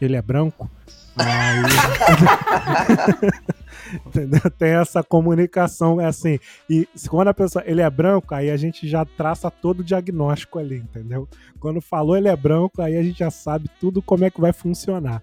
[0.00, 0.68] ele é branco?
[1.16, 1.62] Aí...
[4.58, 6.40] Tem essa comunicação é assim.
[6.68, 10.58] E quando a pessoa ele é branco, aí a gente já traça todo o diagnóstico
[10.58, 11.28] ali, entendeu?
[11.60, 14.52] Quando falou ele é branco, aí a gente já sabe tudo como é que vai
[14.52, 15.22] funcionar.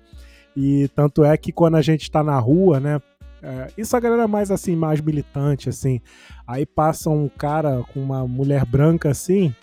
[0.55, 3.01] E tanto é que quando a gente está na rua, né?
[3.41, 6.01] É, isso a galera mais assim, mais militante, assim.
[6.45, 9.53] Aí passa um cara com uma mulher branca assim,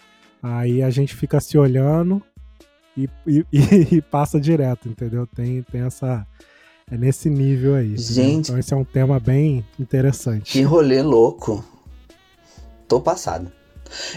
[0.43, 2.23] aí a gente fica se olhando
[2.97, 3.45] e, e,
[3.97, 5.27] e passa direto, entendeu?
[5.27, 6.27] Tem, tem essa.
[6.89, 7.97] É nesse nível aí.
[7.97, 8.47] Gente.
[8.47, 10.53] Então esse é um tema bem interessante.
[10.53, 11.65] Que rolê louco.
[12.87, 13.51] Tô passado.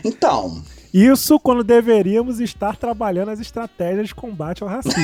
[0.04, 0.62] Então.
[0.94, 5.04] Isso quando deveríamos estar trabalhando as estratégias de combate ao racismo.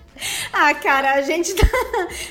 [0.52, 1.66] Ah, cara, a gente, tá,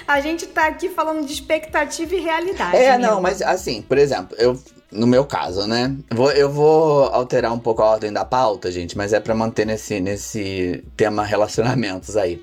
[0.08, 2.78] a gente tá aqui falando de expectativa e realidade.
[2.78, 4.58] É, não, mas assim, por exemplo, eu.
[4.92, 5.96] No meu caso, né?
[6.12, 9.66] Vou, eu vou alterar um pouco a ordem da pauta, gente, mas é para manter
[9.66, 12.40] nesse, nesse tema relacionamentos aí.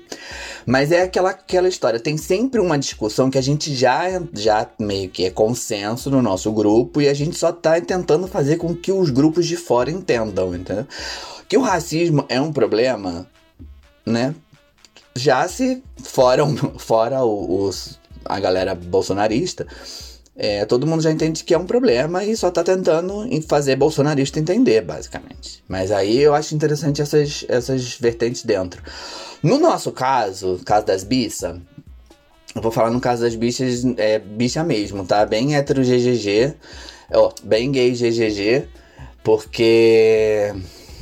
[0.65, 5.09] Mas é aquela, aquela história, tem sempre uma discussão que a gente já, já meio
[5.09, 8.91] que é consenso no nosso grupo e a gente só tá tentando fazer com que
[8.91, 10.85] os grupos de fora entendam, entendeu?
[11.47, 13.25] Que o racismo é um problema,
[14.05, 14.35] né?
[15.15, 16.43] Já se fora,
[16.77, 19.67] fora os, a galera bolsonarista,
[20.35, 24.39] é, todo mundo já entende que é um problema e só tá tentando fazer bolsonarista
[24.39, 25.63] entender, basicamente.
[25.67, 28.81] Mas aí eu acho interessante essas, essas vertentes dentro.
[29.43, 31.59] No nosso caso, caso das bichas,
[32.55, 35.25] eu vou falar no caso das bichas, é bicha mesmo, tá?
[35.25, 36.55] Bem hétero GGG,
[37.13, 38.67] ó, bem gay GGG,
[39.23, 40.53] porque,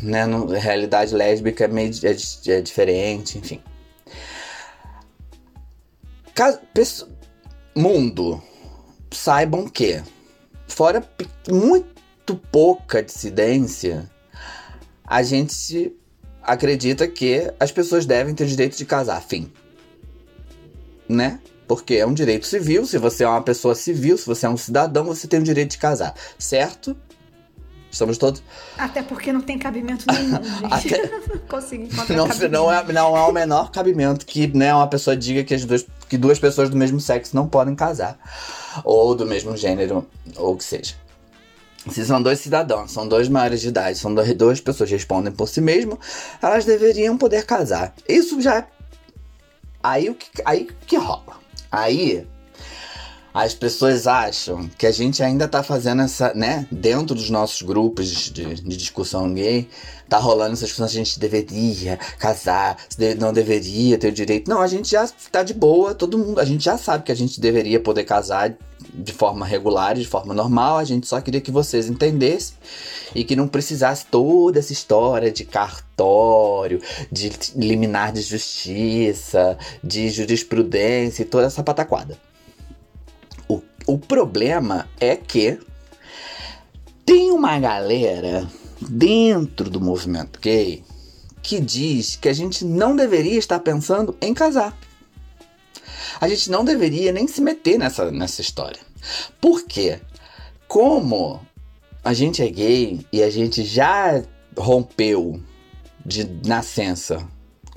[0.01, 3.61] né, no, realidade lésbica é meio é, é diferente, enfim.
[6.39, 6.57] Caso,
[7.75, 8.41] mundo,
[9.11, 10.01] saibam que,
[10.69, 11.05] fora
[11.49, 14.09] muito pouca dissidência,
[15.05, 15.93] a gente
[16.41, 19.51] acredita que as pessoas devem ter direito de casar, fim.
[21.09, 21.41] Né?
[21.67, 24.55] Porque é um direito civil, se você é uma pessoa civil, se você é um
[24.55, 26.95] cidadão, você tem o direito de casar, certo?
[27.91, 28.43] Estamos todos.
[28.77, 30.95] Até porque não tem cabimento nenhum, gente.
[30.95, 31.07] Até...
[31.49, 32.51] Consegui encontrar não, cabimento.
[32.51, 35.85] não, é, não há o menor cabimento que né, uma pessoa diga que, as duas,
[36.07, 38.17] que duas pessoas do mesmo sexo não podem casar.
[38.83, 40.95] Ou do mesmo gênero, ou o que seja.
[41.89, 45.31] Se são dois cidadãos, são dois maiores de idade, são dois, duas pessoas que respondem
[45.31, 45.97] por si mesmo,
[46.41, 47.93] elas deveriam poder casar.
[48.07, 48.67] Isso já é.
[49.81, 51.39] Aí o que, aí que rola?
[51.71, 52.27] Aí
[53.33, 56.67] as pessoas acham que a gente ainda tá fazendo essa, né?
[56.71, 59.67] Dentro dos nossos grupos de, de discussão gay,
[60.09, 62.77] tá rolando essa discussão, a gente deveria casar,
[63.19, 64.49] não deveria ter o direito.
[64.49, 67.15] Não, a gente já tá de boa, todo mundo, a gente já sabe que a
[67.15, 68.55] gente deveria poder casar
[68.93, 72.55] de forma regular, de forma normal, a gente só queria que vocês entendessem
[73.13, 81.21] e que não precisasse toda essa história de cartório, de liminar de justiça, de jurisprudência
[81.21, 82.17] e toda essa pataquada.
[83.89, 85.57] O problema é que
[87.03, 88.47] tem uma galera
[88.79, 90.83] dentro do movimento gay
[91.41, 94.77] que diz que a gente não deveria estar pensando em casar.
[96.21, 98.79] A gente não deveria nem se meter nessa, nessa história.
[99.41, 99.99] Por quê?
[100.67, 101.41] Como
[102.03, 104.21] a gente é gay e a gente já
[104.55, 105.41] rompeu
[106.05, 107.27] de nascença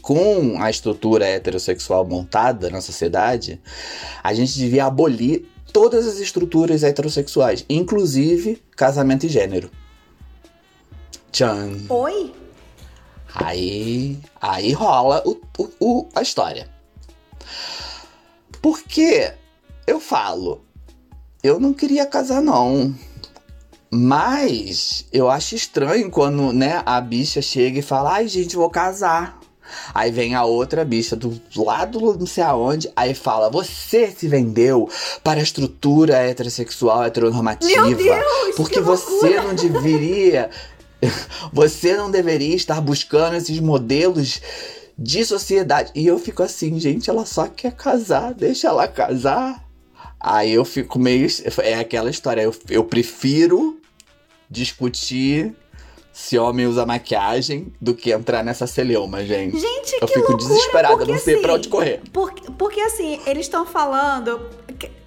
[0.03, 3.59] com a estrutura heterossexual montada na sociedade,
[4.23, 9.71] a gente devia abolir todas as estruturas heterossexuais, inclusive casamento e gênero.
[11.31, 11.87] Tchan.
[11.89, 12.35] Oi?
[13.35, 16.69] Aí, aí rola o, o, o, a história.
[18.61, 19.33] Porque
[19.87, 20.63] eu falo,
[21.43, 22.95] eu não queria casar não.
[23.91, 29.42] Mas eu acho estranho quando, né, a bicha chega e fala: "Ai, gente, vou casar".
[29.95, 34.89] Aí vem a outra bicha do lado não sei aonde, aí fala: Você se vendeu
[35.23, 37.87] para a estrutura heterossexual heteronormativa.
[37.87, 40.51] Meu Deus, porque você não deveria.
[41.53, 44.41] Você não deveria estar buscando esses modelos
[44.97, 45.91] de sociedade.
[45.97, 49.65] E eu fico assim, gente, ela só quer casar, deixa ela casar.
[50.21, 51.27] Aí eu fico meio.
[51.59, 53.81] É aquela história, eu, eu prefiro
[54.49, 55.57] discutir
[56.13, 59.59] se homem usa maquiagem do que entrar nessa celeuma, gente.
[59.59, 62.03] Gente, eu que fico loucura, desesperada, porque, não sei pra assim, onde correr.
[62.13, 64.39] Porque, porque assim, eles estão falando.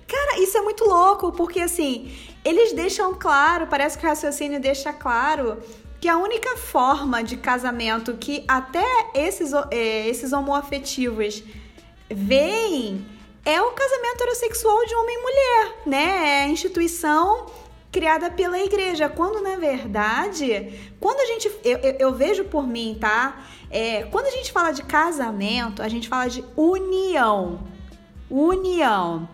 [0.07, 2.11] Cara, isso é muito louco, porque assim,
[2.43, 5.57] eles deixam claro, parece que o raciocínio deixa claro
[6.01, 11.43] que a única forma de casamento que até esses, é, esses homoafetivos
[12.09, 13.05] veem
[13.43, 16.29] é o casamento heterossexual de homem e mulher, né?
[16.29, 17.45] É a instituição
[17.95, 22.97] criada pela igreja, quando na verdade, quando a gente, eu, eu, eu vejo por mim,
[22.99, 23.45] tá?
[23.71, 27.65] É, quando a gente fala de casamento, a gente fala de união,
[28.29, 29.29] união,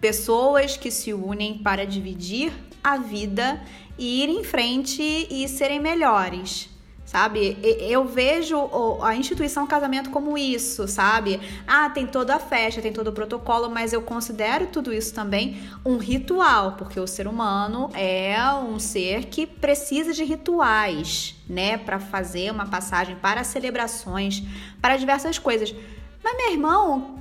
[0.00, 2.50] pessoas que se unem para dividir
[2.82, 3.62] a vida
[3.98, 6.69] e ir em frente e serem melhores
[7.10, 7.58] sabe?
[7.60, 8.56] Eu vejo
[9.02, 11.40] a instituição casamento como isso, sabe?
[11.66, 15.60] Ah, tem toda a festa, tem todo o protocolo, mas eu considero tudo isso também
[15.84, 21.98] um ritual, porque o ser humano é um ser que precisa de rituais, né, para
[21.98, 24.44] fazer uma passagem para celebrações,
[24.80, 25.74] para diversas coisas.
[26.22, 27.18] Mas meu irmão,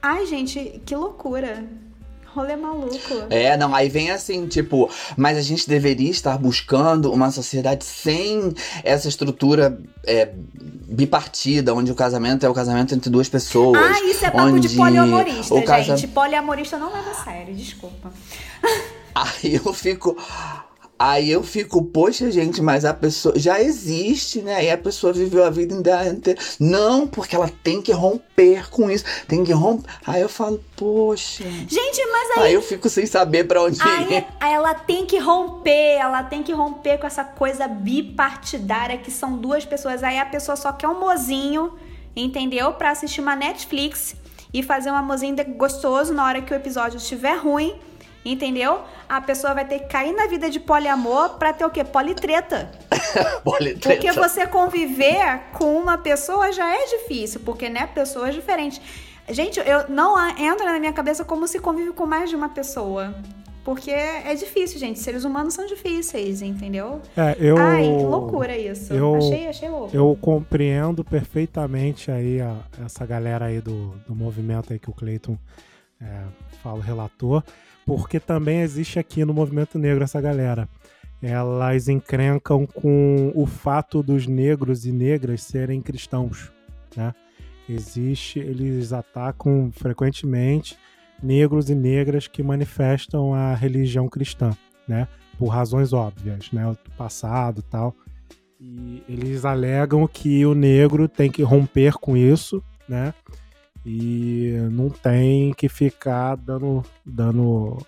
[0.00, 1.68] ai gente, que loucura
[2.34, 2.98] rolê maluco.
[3.30, 8.52] É, não, aí vem assim, tipo, mas a gente deveria estar buscando uma sociedade sem
[8.82, 13.80] essa estrutura é, bipartida, onde o casamento é o casamento entre duas pessoas.
[13.80, 15.66] Ah, isso é papo de poliamorista, gente.
[15.66, 16.08] Casa...
[16.08, 18.12] Poliamorista não leva a sério, desculpa.
[19.14, 20.16] Aí eu fico.
[20.96, 24.54] Aí eu fico, poxa, gente, mas a pessoa já existe, né?
[24.54, 26.40] Aí a pessoa viveu a vida inteira.
[26.60, 29.04] Não, porque ela tem que romper com isso.
[29.26, 29.90] Tem que romper.
[30.06, 31.42] Aí eu falo, poxa.
[31.42, 32.42] Gente, mas aí.
[32.44, 34.26] Aí eu fico sem saber para onde aí, ir.
[34.40, 39.36] Aí ela tem que romper, ela tem que romper com essa coisa bipartidária que são
[39.36, 40.02] duas pessoas.
[40.04, 41.72] Aí a pessoa só quer um mozinho,
[42.14, 42.72] entendeu?
[42.74, 44.14] Pra assistir uma Netflix
[44.52, 47.74] e fazer um amorzinho gostoso na hora que o episódio estiver ruim
[48.24, 48.80] Entendeu?
[49.06, 51.84] A pessoa vai ter que cair na vida de poliamor pra ter o quê?
[51.84, 52.70] Politreta.
[53.44, 53.88] Politreta.
[53.88, 58.80] Porque você conviver com uma pessoa já é difícil, porque, né, pessoas diferentes.
[59.28, 63.14] Gente, eu não entra na minha cabeça como se convive com mais de uma pessoa.
[63.62, 64.98] Porque é difícil, gente.
[64.98, 67.00] Seres humanos são difíceis, entendeu?
[67.16, 67.56] É, eu.
[67.56, 68.92] Ai, que loucura isso.
[68.92, 69.96] Eu, achei, achei louco.
[69.96, 75.38] Eu compreendo perfeitamente aí a, essa galera aí do, do movimento aí que o Cleiton
[75.98, 76.24] é,
[76.62, 77.42] fala, relator
[77.86, 80.68] porque também existe aqui no movimento negro essa galera.
[81.22, 86.52] Elas encrencam com o fato dos negros e negras serem cristãos,
[86.96, 87.14] né?
[87.68, 90.76] Existe, eles atacam frequentemente
[91.22, 94.50] negros e negras que manifestam a religião cristã,
[94.86, 95.08] né?
[95.38, 96.68] Por razões óbvias, né?
[96.68, 97.94] O passado tal.
[98.60, 103.14] E eles alegam que o negro tem que romper com isso, né?
[103.84, 107.78] E não tem que ficar dando, dando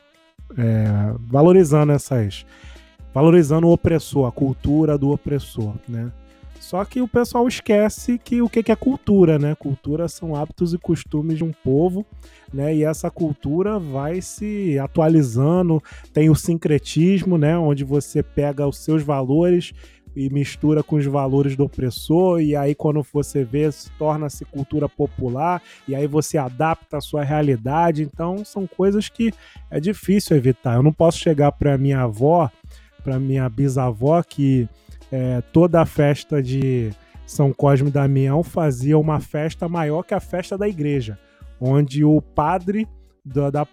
[0.57, 2.45] é, valorizando essas,
[3.15, 6.13] valorizando o opressor, a cultura do opressor, né?
[6.61, 9.55] Só que o pessoal esquece que o que é cultura, né?
[9.55, 12.05] Cultura são hábitos e costumes de um povo,
[12.53, 12.75] né?
[12.75, 15.81] E essa cultura vai se atualizando,
[16.13, 17.57] tem o sincretismo, né?
[17.57, 19.73] Onde você pega os seus valores
[20.17, 25.63] e mistura com os valores do opressor, e aí quando você vê, torna-se cultura popular,
[25.87, 28.03] e aí você adapta a sua realidade.
[28.03, 29.31] Então são coisas que
[29.71, 30.77] é difícil evitar.
[30.77, 32.51] Eu não posso chegar para minha avó,
[33.05, 34.67] para minha bisavó, que
[35.13, 36.91] é, toda a festa de
[37.27, 41.19] São Cosme e Damião fazia uma festa maior que a festa da igreja,
[41.61, 42.89] onde o padre
[43.23, 43.67] da, da,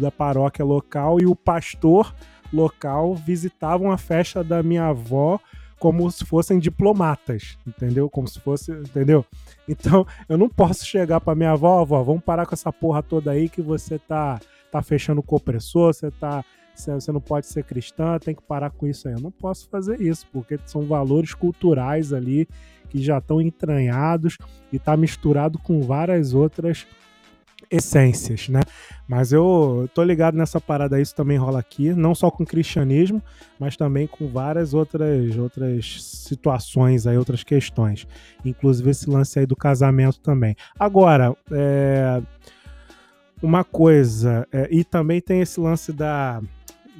[0.00, 2.14] da paróquia local e o pastor
[2.52, 5.40] local visitavam a festa da minha avó
[5.78, 8.10] como se fossem diplomatas, entendeu?
[8.10, 9.24] Como se fosse, entendeu?
[9.68, 13.30] Então, eu não posso chegar para minha avó, avó, vamos parar com essa porra toda
[13.30, 18.18] aí que você tá tá fechando o opressor, você tá você não pode ser cristã,
[18.18, 19.14] tem que parar com isso aí.
[19.14, 22.48] Eu não posso fazer isso, porque são valores culturais ali
[22.88, 24.36] que já estão entranhados
[24.72, 26.86] e tá misturado com várias outras
[27.70, 28.60] essências, né?
[29.06, 33.22] Mas eu tô ligado nessa parada, isso também rola aqui, não só com cristianismo,
[33.58, 38.06] mas também com várias outras outras situações aí, outras questões.
[38.44, 40.54] Inclusive esse lance aí do casamento também.
[40.78, 42.22] Agora, é,
[43.42, 46.40] uma coisa, é, e também tem esse lance da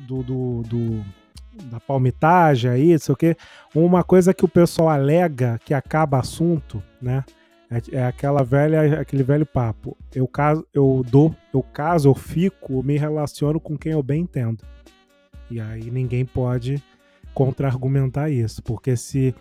[0.06, 1.04] do, do, do
[1.64, 3.36] da palmitagem aí, não sei o quê.
[3.74, 7.24] Uma coisa que o pessoal alega que acaba assunto, né?
[7.70, 9.96] É, é, aquela velha, aquele velho papo.
[10.14, 14.64] Eu caso, eu dou, eu caso, eu fico, me relaciono com quem eu bem entendo.
[15.50, 16.82] E aí ninguém pode
[17.34, 19.34] contra-argumentar isso, porque se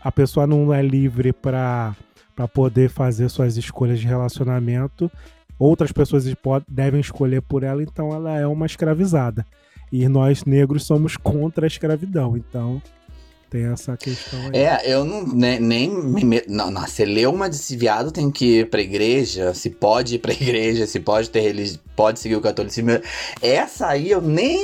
[0.00, 1.94] a pessoa não é livre para
[2.34, 5.10] para poder fazer suas escolhas de relacionamento,
[5.58, 6.24] outras pessoas
[6.68, 9.46] devem escolher por ela, então ela é uma escravizada.
[9.92, 12.36] E nós negros somos contra a escravidão.
[12.36, 12.82] Então,
[13.54, 14.60] tem essa questão aí.
[14.60, 18.58] É, eu não, nem, nem me não, não, você leu uma desse viado, tem que
[18.60, 22.40] ir pra igreja, se pode ir pra igreja, se pode ter religião, pode seguir o
[22.40, 22.90] catolicismo.
[23.40, 24.58] Essa aí eu nem.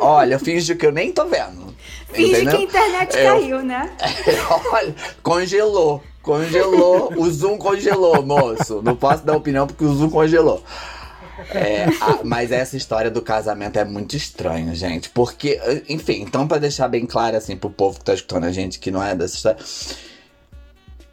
[0.00, 1.74] Olha, eu finjo que eu nem tô vendo.
[2.10, 2.56] Finge entendeu?
[2.56, 3.90] que a internet Eu- caiu, né?
[4.72, 6.02] Olha, congelou.
[6.22, 7.12] Congelou.
[7.16, 8.80] O Zoom congelou, moço.
[8.82, 10.62] Não posso dar opinião porque o Zoom congelou.
[11.54, 15.08] É, a- mas essa história do casamento é muito estranho, gente.
[15.10, 15.58] Porque,
[15.88, 18.90] enfim, então pra deixar bem claro assim pro povo que tá escutando a gente que
[18.90, 19.58] não é dessa história.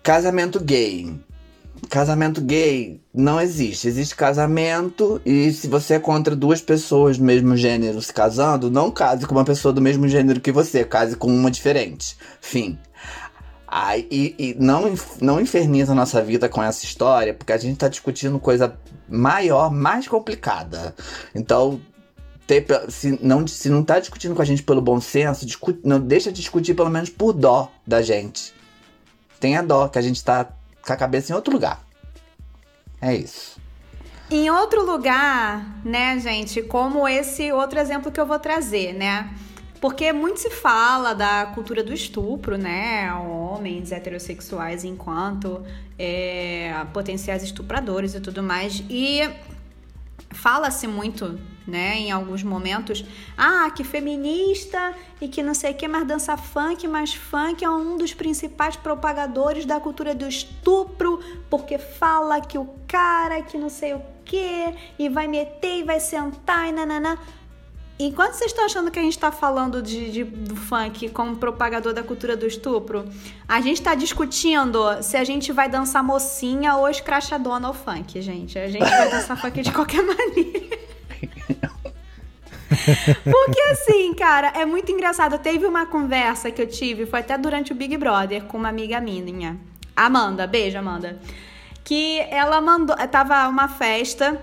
[0.04, 1.14] Casamento gay.
[1.90, 3.88] Casamento gay não existe.
[3.88, 8.92] Existe casamento e se você é contra duas pessoas do mesmo gênero se casando, não
[8.92, 12.18] case com uma pessoa do mesmo gênero que você, case com uma diferente.
[12.42, 12.78] Fim.
[14.10, 17.88] E e não, não inferniza a nossa vida com essa história, porque a gente tá
[17.88, 20.96] discutindo coisa maior, mais complicada.
[21.36, 21.80] Então,
[22.48, 26.00] ter se, não, se não tá discutindo com a gente pelo bom senso, discu- não,
[26.00, 28.54] deixa de discutir pelo menos por dó da gente.
[29.40, 30.46] Tenha dó, que a gente tá
[30.82, 31.84] com a cabeça em outro lugar.
[33.02, 33.60] É isso.
[34.32, 39.30] Em outro lugar, né, gente, como esse outro exemplo que eu vou trazer, né?
[39.80, 43.14] Porque muito se fala da cultura do estupro, né?
[43.14, 45.64] Homens heterossexuais enquanto
[45.98, 48.84] é, potenciais estupradores e tudo mais.
[48.90, 49.22] E
[50.32, 53.06] fala-se muito, né, em alguns momentos,
[53.38, 57.70] ah, que feminista e que não sei o que, mas dança funk, mas funk é
[57.70, 61.20] um dos principais propagadores da cultura do estupro,
[61.50, 66.00] porque fala que o cara que não sei o que, e vai meter e vai
[66.00, 67.18] sentar e nananã.
[68.02, 71.92] Enquanto vocês estão achando que a gente está falando de, de- do funk como propagador
[71.94, 73.06] da cultura do estupro,
[73.46, 78.58] a gente está discutindo se a gente vai dançar mocinha ou escrachadona ao funk, gente.
[78.58, 80.80] A gente vai dançar funk de qualquer maneira.
[83.26, 85.38] Porque assim, cara, é muito engraçado.
[85.38, 89.02] Teve uma conversa que eu tive, foi até durante o Big Brother, com uma amiga
[89.02, 89.58] minha.
[89.94, 91.20] Amanda, beijo, Amanda.
[91.84, 92.96] Que ela mandou.
[93.12, 94.40] Tava uma festa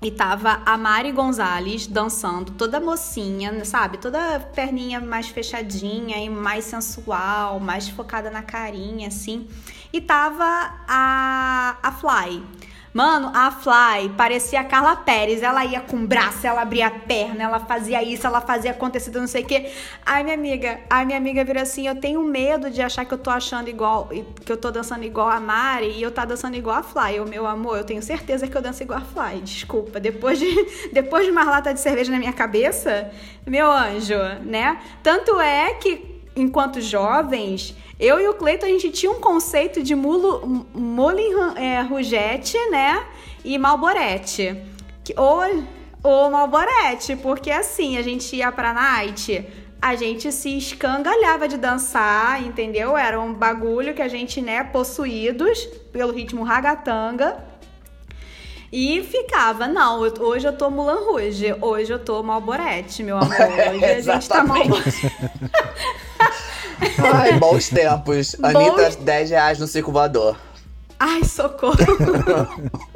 [0.00, 3.98] e tava a Mari Gonzalez dançando, toda mocinha, sabe?
[3.98, 9.48] Toda perninha mais fechadinha e mais sensual, mais focada na carinha, assim.
[9.92, 10.44] E tava
[10.86, 12.42] a, a Fly.
[12.92, 15.42] Mano, a Fly parecia a Carla Pérez.
[15.42, 19.10] Ela ia com o braço, ela abria a perna, ela fazia isso, ela fazia acontecer,
[19.10, 19.70] não sei o quê.
[20.04, 23.18] Ai, minha amiga, ai, minha amiga virou assim: eu tenho medo de achar que eu
[23.18, 24.08] tô achando igual,
[24.44, 27.16] que eu tô dançando igual a Mari e eu tá dançando igual a Fly.
[27.16, 29.40] Eu, meu amor, eu tenho certeza que eu danço igual a Fly.
[29.42, 30.48] Desculpa, depois de,
[30.92, 33.10] depois de uma lata de cerveja na minha cabeça,
[33.46, 34.80] meu anjo, né?
[35.02, 39.94] Tanto é que, enquanto jovens, eu e o Cleiton, a gente tinha um conceito de
[39.94, 43.04] mulo, Molin é, Rugete, né?
[43.44, 44.56] E Malborete.
[45.16, 45.64] Ou,
[46.02, 49.44] ou Malborete, porque assim, a gente ia pra night,
[49.80, 52.96] a gente se escangalhava de dançar, entendeu?
[52.96, 57.36] Era um bagulho que a gente, né, possuídos pelo ritmo ragatanga.
[58.70, 63.32] E ficava, não, eu- hoje eu tô Mulan Rouge, hoje eu tô Malborete, meu amor.
[63.72, 64.44] Hoje a gente tá.
[64.44, 65.10] Malborete.
[67.14, 68.34] Ai, bons tempos.
[68.34, 70.36] Bons- Anitta, 10 reais no circo voador.
[70.98, 71.76] Ai, socorro.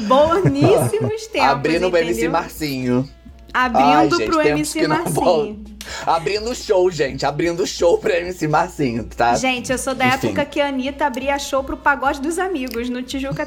[0.00, 2.30] Boníssimos tempos, Abrindo MC entendeu?
[2.30, 3.08] Marcinho.
[3.52, 5.64] Abrindo Ai, gente, pro MC Marcinho.
[6.06, 7.26] Abrindo show, gente.
[7.26, 9.34] Abrindo show pro MC Marcinho, tá?
[9.34, 10.28] Gente, eu sou da Enfim.
[10.28, 13.42] época que a Anitta abria show pro Pagode dos Amigos, no Tijuca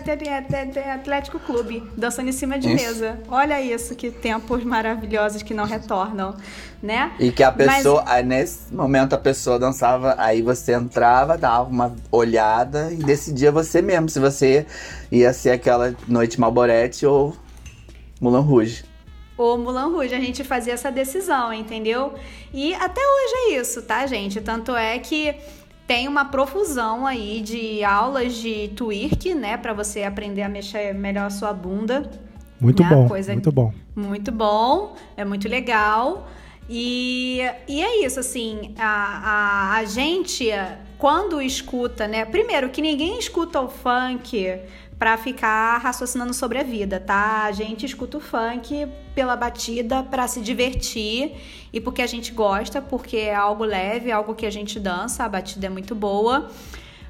[0.93, 2.83] Atlético Clube, dançando em cima de Isso.
[2.85, 3.19] mesa.
[3.29, 6.35] Olha isso, que tempos maravilhosos que não retornam,
[6.81, 7.13] né?
[7.19, 11.69] E que a Mas- pessoa, aí nesse momento a pessoa dançava, aí você entrava, dava
[11.69, 14.65] uma olhada e decidia você mesmo se você
[15.11, 17.35] ia ser aquela noite Malborete ou
[18.19, 18.83] Mulan Rouge.
[19.37, 20.13] Ou Mulan Rouge.
[20.13, 22.13] A gente fazia essa decisão, entendeu?
[22.53, 24.39] E até hoje é isso, tá, gente?
[24.41, 25.35] Tanto é que
[25.87, 31.25] tem uma profusão aí de aulas de twerk, né, Pra você aprender a mexer melhor
[31.25, 32.09] a sua bunda.
[32.59, 32.89] Muito né?
[32.89, 33.73] bom, Coisa- muito bom.
[33.95, 36.27] Muito bom, é muito legal.
[36.69, 40.47] E, e é isso, assim, a, a, a gente,
[40.97, 42.23] quando escuta, né?
[42.23, 44.59] Primeiro, que ninguém escuta o funk
[45.03, 47.43] pra ficar raciocinando sobre a vida, tá?
[47.43, 51.35] A gente escuta o funk pela batida pra se divertir
[51.73, 55.25] e porque a gente gosta, porque é algo leve, é algo que a gente dança,
[55.25, 56.49] a batida é muito boa.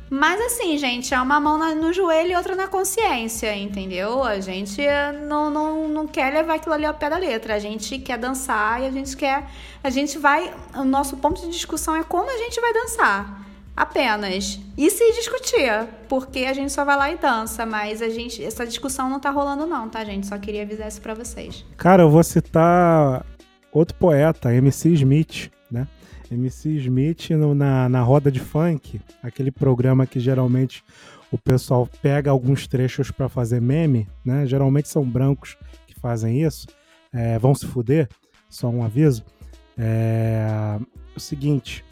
[0.10, 4.24] Mas assim, gente, é uma mão no joelho e outra na consciência, entendeu?
[4.24, 4.82] A gente
[5.28, 7.54] não, não, não quer levar aquilo ali ao pé da letra.
[7.54, 9.48] A gente quer dançar e a gente quer.
[9.84, 10.52] A gente vai.
[10.76, 13.43] O nosso ponto de discussão é como a gente vai dançar.
[13.76, 14.60] Apenas.
[14.78, 18.44] E se discutir, porque a gente só vai lá e dança, mas a gente.
[18.44, 20.28] Essa discussão não tá rolando, não, tá, gente?
[20.28, 21.66] Só queria avisar isso pra vocês.
[21.76, 23.26] Cara, eu vou citar
[23.72, 25.88] outro poeta, MC Smith, né?
[26.30, 30.84] MC Smith no, na, na roda de funk, aquele programa que geralmente
[31.32, 34.46] o pessoal pega alguns trechos para fazer meme, né?
[34.46, 35.58] Geralmente são brancos
[35.88, 36.68] que fazem isso.
[37.12, 38.08] É, vão se fuder,
[38.50, 39.24] só um aviso.
[39.76, 40.80] É
[41.16, 41.84] o seguinte,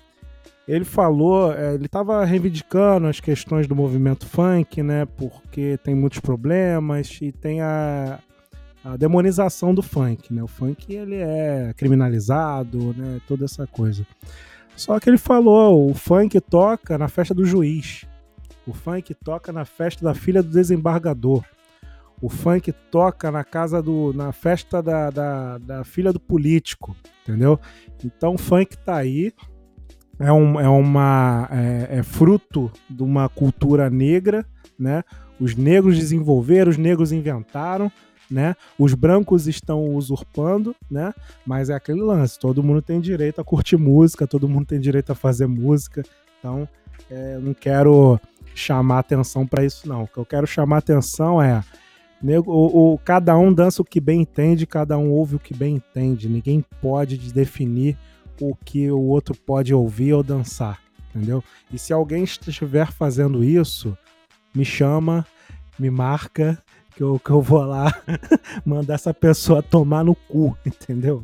[0.72, 5.06] ele falou, é, ele estava reivindicando as questões do movimento funk, né?
[5.06, 8.20] Porque tem muitos problemas e tem a,
[8.82, 10.42] a demonização do funk, né?
[10.42, 13.20] O funk ele é criminalizado, né?
[13.28, 14.08] Toda essa coisa.
[14.74, 18.06] Só que ele falou, o funk toca na festa do juiz.
[18.66, 21.44] O funk toca na festa da filha do desembargador.
[22.22, 24.14] O funk toca na casa do.
[24.14, 27.60] na festa da, da, da filha do político, entendeu?
[28.06, 29.34] Então o funk tá aí.
[30.22, 31.48] É, um, é uma.
[31.52, 34.46] É, é fruto de uma cultura negra,
[34.78, 35.04] né?
[35.40, 37.92] Os negros desenvolveram, os negros inventaram,
[38.30, 38.56] né?
[38.78, 41.14] Os brancos estão usurpando, né?
[41.46, 45.12] Mas é aquele lance, todo mundo tem direito a curtir música, todo mundo tem direito
[45.12, 46.04] a fazer música.
[46.40, 46.68] Então,
[47.10, 48.20] é, não quero
[48.54, 50.04] chamar atenção para isso não.
[50.04, 51.64] O que eu quero chamar atenção é
[52.46, 55.76] o, o, cada um dança o que bem entende, cada um ouve o que bem
[55.76, 56.30] entende.
[56.30, 57.98] Ninguém pode definir
[58.42, 60.80] o que o outro pode ouvir ou dançar,
[61.10, 61.44] entendeu?
[61.72, 63.98] E se alguém estiver fazendo isso,
[64.54, 65.26] me chama,
[65.78, 66.62] me marca,
[66.96, 67.94] que eu, que eu vou lá
[68.66, 71.24] mandar essa pessoa tomar no cu, entendeu?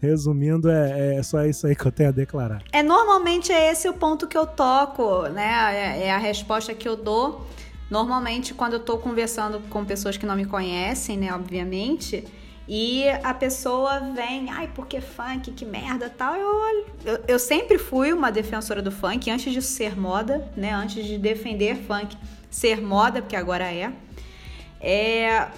[0.00, 2.62] Resumindo, é, é só isso aí que eu tenho a declarar.
[2.70, 5.74] É normalmente é esse o ponto que eu toco, né?
[5.74, 7.46] É, é a resposta que eu dou
[7.90, 12.24] Normalmente, quando eu tô conversando com pessoas que não me conhecem, né, obviamente,
[12.68, 16.34] e a pessoa vem, ai, porque funk, que merda tal.
[16.34, 20.72] Eu, eu, eu, sempre fui uma defensora do funk, antes de ser moda, né?
[20.72, 22.16] Antes de defender funk
[22.50, 23.92] ser moda, porque agora é.
[24.80, 25.48] É.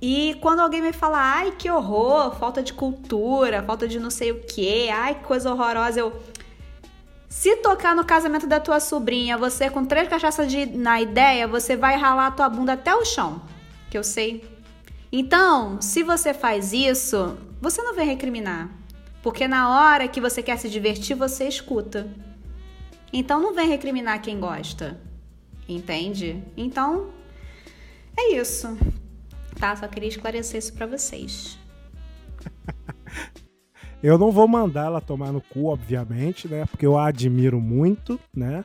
[0.00, 4.30] E quando alguém me fala, ai, que horror, falta de cultura, falta de não sei
[4.30, 6.12] o que, ai, que coisa horrorosa, eu.
[7.30, 11.76] Se tocar no casamento da tua sobrinha, você com três cachaças de, na ideia, você
[11.76, 13.42] vai ralar a tua bunda até o chão.
[13.90, 14.55] Que eu sei.
[15.10, 18.70] Então, se você faz isso, você não vem recriminar.
[19.22, 22.08] Porque na hora que você quer se divertir, você escuta.
[23.12, 25.00] Então não vem recriminar quem gosta.
[25.68, 26.42] Entende?
[26.56, 27.10] Então,
[28.16, 28.76] é isso.
[29.58, 29.74] Tá?
[29.74, 31.58] Só queria esclarecer isso para vocês.
[34.02, 36.66] Eu não vou mandar ela tomar no cu, obviamente, né?
[36.66, 38.64] Porque eu a admiro muito, né?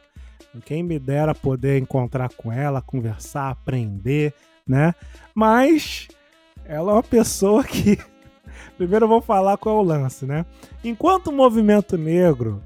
[0.65, 4.35] Quem me dera poder encontrar com ela, conversar, aprender,
[4.67, 4.93] né?
[5.33, 6.09] Mas
[6.65, 7.97] ela é uma pessoa que.
[8.77, 10.45] Primeiro eu vou falar qual é o lance, né?
[10.83, 12.61] Enquanto o movimento negro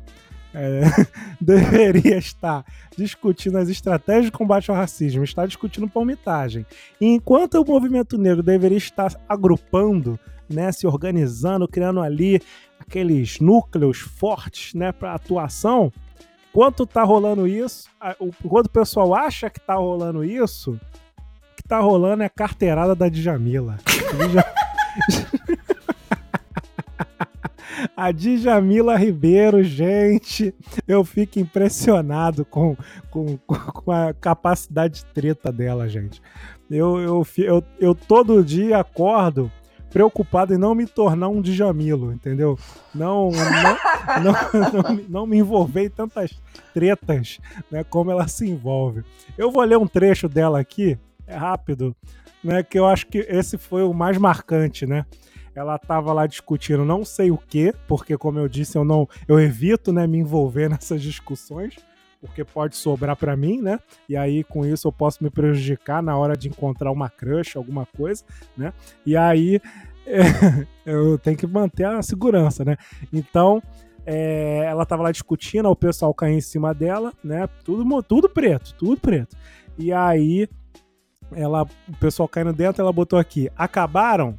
[0.53, 0.83] é,
[1.39, 2.65] deveria estar
[2.97, 6.65] discutindo as estratégias de combate ao racismo, está discutindo palmitagem.
[6.99, 10.17] Enquanto o movimento negro deveria estar agrupando,
[10.49, 12.41] né, se organizando, criando ali
[12.79, 15.91] aqueles núcleos fortes, né, para atuação.
[16.49, 17.89] Enquanto tá rolando isso,
[18.47, 20.79] quando o pessoal acha que tá rolando isso,
[21.67, 23.77] tá rolando é a carteirada da Djamila.
[27.95, 30.53] A Djamila Ribeiro, gente,
[30.87, 32.75] eu fico impressionado com,
[33.09, 36.21] com, com a capacidade de treta dela, gente.
[36.69, 39.51] Eu, eu, eu, eu todo dia acordo
[39.89, 42.59] preocupado em não me tornar um Djamilo, entendeu?
[42.93, 44.33] Não, não, não,
[44.83, 46.31] não, não, me envolver em tantas
[46.73, 47.39] tretas,
[47.71, 49.05] né, como ela se envolve.
[49.37, 50.97] Eu vou ler um trecho dela aqui,
[51.27, 51.95] é rápido,
[52.43, 55.05] né, que eu acho que esse foi o mais marcante, né?
[55.55, 59.39] Ela estava lá discutindo não sei o que, porque como eu disse, eu não, eu
[59.39, 61.75] evito, né, me envolver nessas discussões
[62.25, 63.79] porque pode sobrar para mim, né?
[64.09, 67.85] E aí com isso eu posso me prejudicar na hora de encontrar uma crush, alguma
[67.85, 68.23] coisa,
[68.57, 68.73] né?
[69.05, 69.61] E aí
[70.05, 70.21] é,
[70.85, 72.77] eu tenho que manter a segurança, né?
[73.13, 73.61] Então
[74.05, 77.47] é, ela tava lá discutindo, o pessoal caiu em cima dela, né?
[77.63, 79.35] Tudo, tudo preto, tudo preto.
[79.77, 80.47] E aí
[81.33, 84.37] ela, o pessoal caindo dentro, ela botou aqui: acabaram?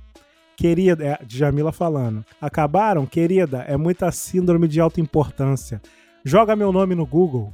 [0.56, 3.04] Querida, é, Jamila falando, acabaram?
[3.04, 5.82] Querida, é muita síndrome de alta importância.
[6.24, 7.52] Joga meu nome no Google,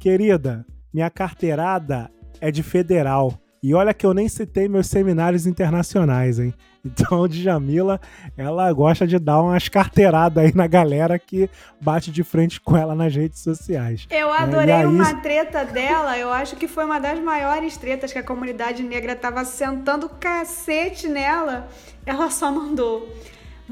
[0.00, 2.10] Querida, minha carteirada
[2.40, 3.38] é de federal.
[3.62, 6.52] E olha que eu nem citei meus seminários internacionais, hein?
[6.92, 8.00] Então, Djamila,
[8.36, 11.48] ela gosta de dar umas carteiradas aí na galera que
[11.80, 14.06] bate de frente com ela nas redes sociais.
[14.10, 14.36] Eu né?
[14.38, 14.86] adorei aí...
[14.86, 19.14] uma treta dela, eu acho que foi uma das maiores tretas que a comunidade negra
[19.14, 21.68] tava sentando cacete nela.
[22.04, 23.08] Ela só mandou.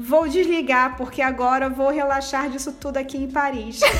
[0.07, 3.79] Vou desligar, porque agora vou relaxar disso tudo aqui em Paris.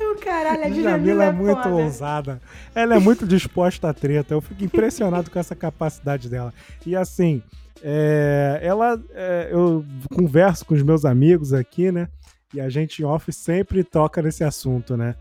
[0.00, 1.74] o caralho, a Jamila é, é muito foda.
[1.74, 2.40] ousada.
[2.74, 4.32] Ela é muito disposta a treta.
[4.34, 6.52] Eu fico impressionado com essa capacidade dela.
[6.86, 7.42] E assim,
[7.86, 9.84] É, ela, é, eu
[10.14, 12.08] converso com os meus amigos aqui, né?
[12.54, 15.16] E a gente em off sempre toca nesse assunto, né?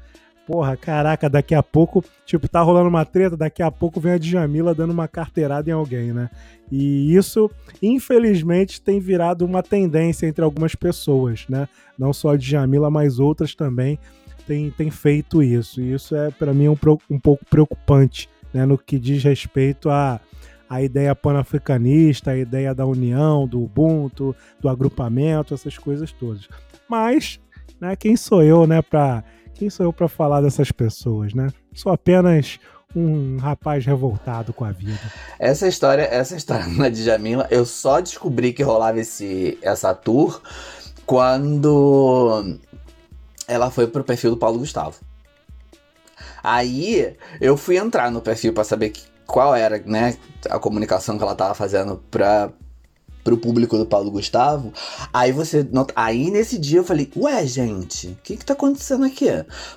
[0.45, 4.17] Porra, caraca, daqui a pouco, tipo, tá rolando uma treta, daqui a pouco vem a
[4.17, 6.29] Djamila dando uma carteirada em alguém, né?
[6.69, 7.49] E isso,
[7.81, 11.69] infelizmente, tem virado uma tendência entre algumas pessoas, né?
[11.97, 13.97] Não só a Djamila, mas outras também
[14.45, 15.79] têm feito isso.
[15.79, 16.77] E isso é, para mim, um,
[17.09, 18.65] um pouco preocupante, né?
[18.65, 20.19] No que diz respeito a
[20.73, 26.47] a ideia panafricanista, a ideia da união, do Ubuntu, do agrupamento, essas coisas todas.
[26.89, 27.39] Mas,
[27.79, 29.23] né, quem sou eu, né, para
[29.63, 31.47] quem sou eu para falar dessas pessoas, né?
[31.73, 32.59] Sou apenas
[32.93, 34.99] um rapaz revoltado com a vida.
[35.39, 40.41] Essa história, essa história da Djamila, eu só descobri que rolava esse, essa tour
[41.05, 42.57] quando
[43.47, 44.97] ela foi pro perfil do Paulo Gustavo.
[46.43, 50.17] Aí eu fui entrar no perfil para saber que, qual era, né,
[50.49, 52.51] a comunicação que ela tava fazendo pra,
[53.23, 54.73] pro público do Paulo Gustavo.
[55.13, 59.05] Aí você nota, aí nesse dia eu falei, ué, gente, o que que tá acontecendo
[59.05, 59.27] aqui?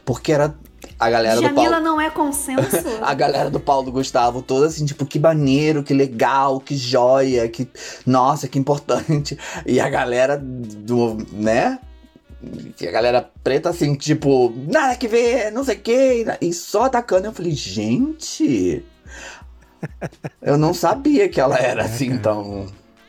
[0.05, 0.55] Porque era
[0.99, 1.85] a galera Jamila do Paulo.
[1.85, 2.87] não é consenso?
[3.03, 7.69] a galera do Paulo Gustavo, toda assim, tipo, que maneiro, que legal, que joia, que.
[8.05, 9.39] Nossa, que importante.
[9.65, 11.19] E a galera do.
[11.33, 11.79] né?
[12.81, 16.25] A galera preta, assim, tipo, nada que ver, não sei o quê.
[16.41, 17.27] E só atacando.
[17.27, 18.85] Eu falei, gente.
[20.41, 22.67] Eu não sabia que ela era assim tão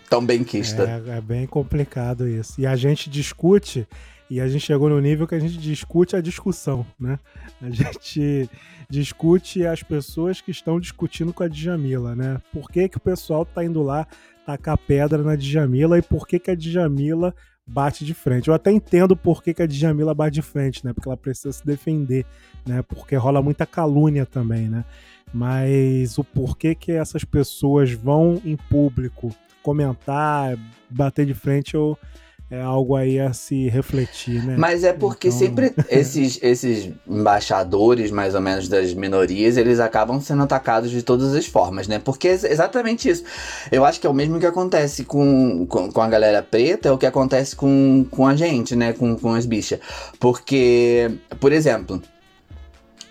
[0.09, 1.03] tão benquista.
[1.07, 2.59] É, é bem complicado isso.
[2.59, 3.87] E a gente discute,
[4.29, 7.19] e a gente chegou no nível que a gente discute a discussão, né?
[7.61, 8.49] A gente
[8.89, 12.41] discute as pessoas que estão discutindo com a Djamila, né?
[12.51, 14.07] Por que, que o pessoal tá indo lá
[14.45, 17.33] tacar pedra na Djamila e por que, que a Djamila
[17.67, 18.47] bate de frente.
[18.47, 20.93] Eu até entendo por que, que a Djamila bate de frente, né?
[20.93, 22.25] Porque ela precisa se defender,
[22.65, 22.81] né?
[22.81, 24.85] Porque rola muita calúnia também, né?
[25.33, 29.35] Mas o porquê que essas pessoas vão em público
[29.67, 30.57] comentar,
[30.89, 31.97] bater de frente, eu,
[32.49, 34.55] é algo aí a se refletir, né?
[34.57, 35.37] Mas é porque então...
[35.37, 41.35] sempre esses, esses embaixadores, mais ou menos, das minorias, eles acabam sendo atacados de todas
[41.35, 41.99] as formas, né?
[41.99, 43.25] Porque é exatamente isso.
[43.69, 46.91] Eu acho que é o mesmo que acontece com, com, com a galera preta, é
[46.93, 48.93] o que acontece com, com a gente, né?
[48.93, 49.81] Com, com as bichas.
[50.17, 51.11] Porque,
[51.41, 52.01] por exemplo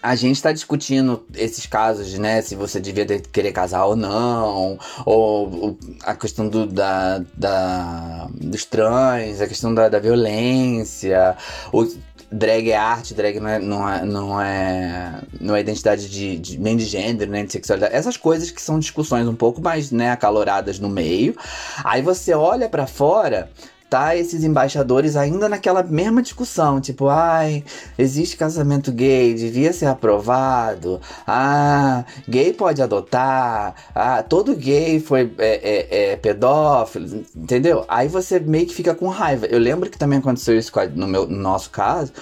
[0.07, 2.41] a gente está discutindo esses casos, né?
[2.41, 9.41] Se você devia querer casar ou não, ou, a questão do, da, da, dos trans,
[9.41, 11.37] a questão da, da violência,
[11.73, 11.85] o,
[12.31, 16.59] drag é arte, drag não é, não é, não é, não é identidade de, de,
[16.59, 17.93] nem de gênero, nem de sexualidade.
[17.93, 21.37] Essas coisas que são discussões um pouco mais né, acaloradas no meio.
[21.83, 23.51] Aí você olha para fora
[23.89, 27.64] tá esses embaixadores ainda naquela mesma discussão, tipo, ai,
[27.99, 36.11] existe casamento gay, devia ser aprovado, ah, gay pode adotar, ah, todo gay foi é,
[36.11, 37.84] é, é pedófilo, entendeu?
[37.89, 39.47] Aí você meio que fica com raiva.
[39.47, 42.12] Eu lembro que também aconteceu isso no, meu, no nosso caso,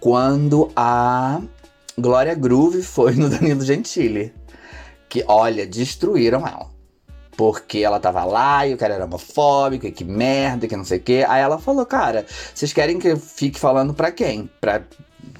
[0.00, 1.40] quando a
[1.98, 4.32] Glória Groove foi no Danilo Gentili.
[5.08, 6.73] Que, olha, destruíram ela
[7.36, 10.98] porque ela tava lá e o cara era homofóbico, e que merda, que não sei
[10.98, 11.24] o quê.
[11.28, 14.48] Aí ela falou, cara, vocês querem que eu fique falando pra quem?
[14.60, 14.82] Pra,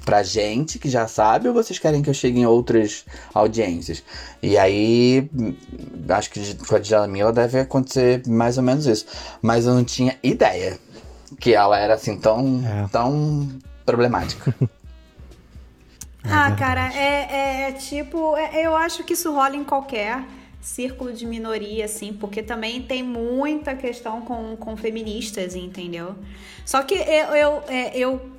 [0.05, 4.03] pra gente que já sabe ou vocês querem que eu chegue em outras audiências?
[4.43, 5.29] E aí,
[6.09, 9.07] acho que com a Djamila deve acontecer mais ou menos isso.
[9.41, 10.79] Mas eu não tinha ideia
[11.41, 12.89] que ela era assim tão, é.
[12.89, 13.49] tão
[13.85, 14.55] problemática.
[16.25, 20.25] ah, cara, é, é tipo, é, eu acho que isso rola em qualquer
[20.65, 26.17] círculo de minoria, assim, porque também tem muita questão com, com feministas, entendeu?
[26.65, 28.31] Só que eu, eu, é, eu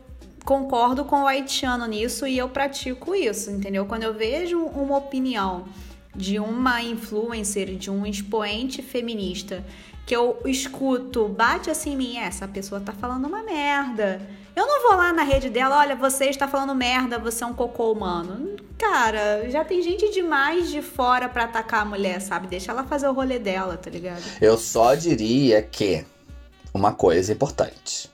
[0.43, 3.85] concordo com o haitiano nisso e eu pratico isso, entendeu?
[3.85, 5.65] Quando eu vejo uma opinião
[6.15, 9.63] de uma influencer, de um expoente feminista,
[10.03, 14.19] que eu escuto, bate assim em mim, essa pessoa tá falando uma merda
[14.55, 17.53] eu não vou lá na rede dela, olha, você está falando merda, você é um
[17.53, 18.55] cocô humano.
[18.77, 22.47] Cara, já tem gente demais de fora para atacar a mulher, sabe?
[22.47, 24.23] Deixa ela fazer o rolê dela, tá ligado?
[24.39, 26.05] Eu só diria que
[26.73, 28.09] uma coisa importante.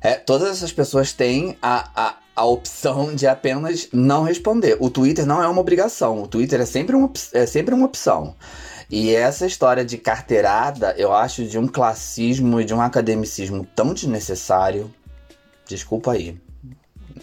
[0.00, 4.76] É, todas essas pessoas têm a, a, a opção de apenas não responder.
[4.78, 6.22] O Twitter não é uma obrigação.
[6.22, 8.34] O Twitter é sempre uma, é sempre uma opção.
[8.88, 13.92] E essa história de carteirada, eu acho de um classismo e de um academicismo tão
[13.92, 14.92] desnecessário.
[15.66, 16.38] Desculpa aí.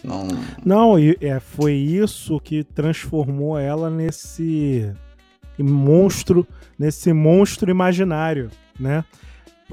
[0.02, 0.28] Não,
[0.64, 4.92] Não é, foi isso que transformou ela nesse
[5.58, 6.46] monstro,
[6.78, 9.04] nesse monstro imaginário, né?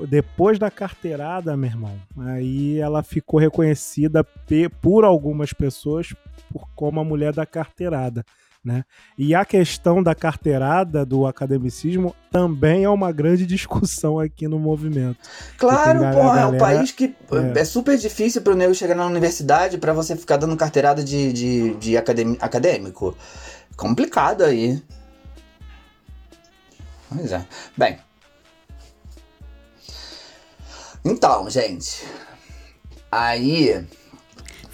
[0.07, 4.23] Depois da carteirada, meu irmão, aí ela ficou reconhecida
[4.81, 6.13] por algumas pessoas
[6.75, 8.25] como a mulher da carteirada
[8.63, 8.83] Né?
[9.17, 15.17] E a questão da carteirada do academicismo também é uma grande discussão aqui no movimento.
[15.57, 17.15] Claro, tem pô, é um galera- país que
[17.55, 17.59] é.
[17.59, 21.73] é, super difícil pro nego chegar na universidade pra você ficar dando carteirada de, de,
[21.75, 23.17] de acadêmico.
[23.75, 24.79] Complicado aí.
[27.09, 27.43] Pois é.
[27.75, 27.97] Bem.
[31.03, 32.05] Então, gente.
[33.11, 33.83] Aí,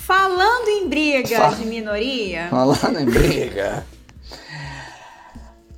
[0.08, 3.86] Falando em briga de minoria, falando em briga.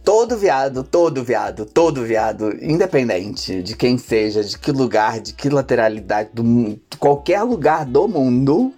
[0.03, 5.49] Todo viado, todo viado, todo viado, independente de quem seja, de que lugar, de que
[5.49, 8.71] lateralidade, do mundo, qualquer lugar do mundo,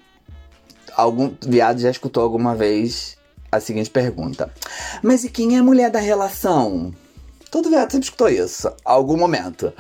[0.96, 3.18] algum viado já escutou alguma vez
[3.52, 4.50] a seguinte pergunta:
[5.04, 6.94] Mas e quem é a mulher da relação?
[7.52, 9.74] Todo viado sempre escutou isso, algum momento.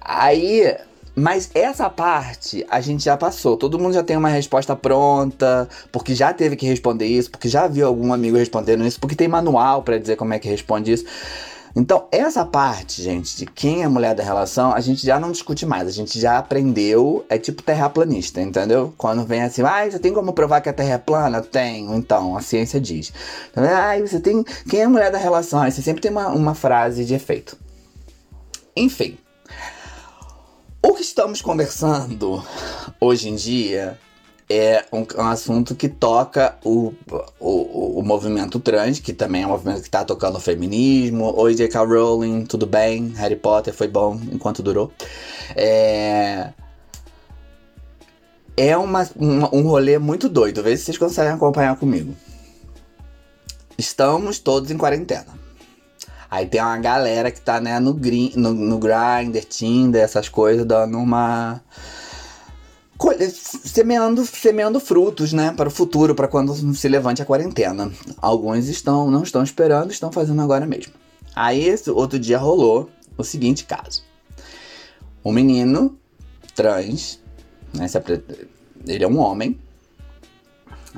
[0.00, 0.76] Aí,
[1.16, 3.56] mas essa parte a gente já passou.
[3.56, 7.66] Todo mundo já tem uma resposta pronta, porque já teve que responder isso, porque já
[7.66, 11.06] viu algum amigo respondendo isso, porque tem manual pra dizer como é que responde isso.
[11.74, 15.66] Então, essa parte, gente, de quem é mulher da relação, a gente já não discute
[15.66, 15.86] mais.
[15.86, 17.24] A gente já aprendeu.
[17.28, 18.94] É tipo terraplanista, entendeu?
[18.96, 21.42] Quando vem assim, ah, você tem como provar que a Terra é plana?
[21.42, 21.94] Tenho.
[21.94, 23.12] Então, a ciência diz.
[23.50, 24.42] Então, ah, você tem.
[24.68, 25.60] Quem é mulher da relação?
[25.60, 27.58] Aí você sempre tem uma, uma frase de efeito.
[28.74, 29.18] Enfim.
[30.86, 32.40] O que estamos conversando
[33.00, 33.98] hoje em dia
[34.48, 36.94] é um, um assunto que toca o,
[37.40, 41.34] o, o movimento trans, que também é um movimento que está tocando o feminismo.
[41.36, 41.80] Oi, J.K.
[41.84, 43.08] Rowling, tudo bem?
[43.16, 44.92] Harry Potter foi bom enquanto durou.
[45.56, 46.52] É,
[48.56, 50.62] é uma, uma- um rolê muito doido.
[50.62, 52.14] Vê se vocês conseguem acompanhar comigo.
[53.76, 55.45] Estamos todos em quarentena.
[56.36, 60.66] Aí tem uma galera que tá, né, no, grin, no, no Grindr, Tinder, essas coisas,
[60.66, 61.62] dando uma.
[63.64, 67.90] Semeando, semeando frutos, né, para o futuro, para quando se levante a quarentena.
[68.18, 70.92] Alguns estão, não estão esperando, estão fazendo agora mesmo.
[71.34, 74.02] Aí, outro dia rolou o seguinte caso:
[75.24, 75.96] um menino
[76.54, 77.18] trans,
[77.72, 77.86] né,
[78.86, 79.58] ele é um homem,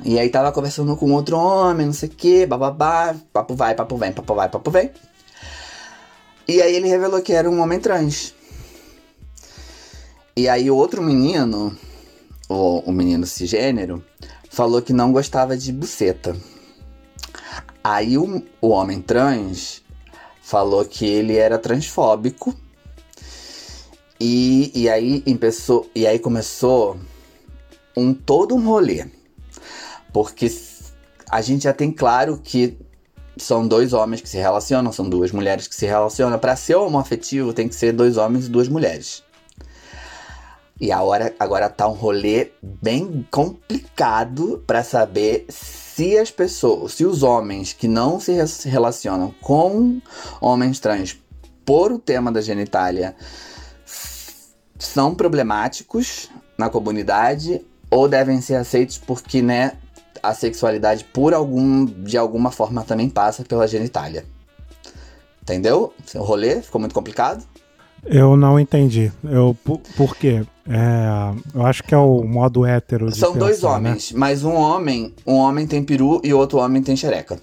[0.03, 3.95] e aí tava conversando com outro homem, não sei o que, bababá, papo vai, papo
[3.95, 4.91] vem, papo vai, papo vem.
[6.49, 8.33] E aí ele revelou que era um homem trans.
[10.35, 11.77] E aí o outro menino,
[12.49, 14.03] o, o menino cisgênero,
[14.49, 16.35] falou que não gostava de buceta.
[17.83, 19.83] Aí o, o homem trans
[20.41, 22.55] falou que ele era transfóbico.
[24.19, 26.99] E, e, aí, empeçou, e aí começou
[27.95, 29.05] um todo um rolê.
[30.11, 30.51] Porque
[31.29, 32.75] a gente já tem claro que
[33.43, 36.37] são dois homens que se relacionam, são duas mulheres que se relacionam.
[36.39, 39.23] Para ser homoafetivo, tem que ser dois homens e duas mulheres.
[40.81, 47.05] E a hora, agora tá um rolê bem complicado para saber se as pessoas, se
[47.05, 50.01] os homens que não se re- se relacionam com
[50.39, 51.19] homens trans
[51.65, 53.13] por o tema da genitália
[54.77, 57.61] são problemáticos na comunidade
[57.91, 59.73] ou devem ser aceitos porque, né,
[60.21, 64.25] a sexualidade por algum de alguma forma também passa pela genitália.
[65.41, 65.93] Entendeu?
[66.15, 67.43] O rolê ficou muito complicado?
[68.05, 69.11] Eu não entendi.
[69.23, 70.45] Eu, por, por quê?
[70.67, 73.89] É, eu acho que é o modo hétero São dois pensar, né?
[73.89, 77.39] homens, mas um homem, um homem tem peru e outro homem tem xereca.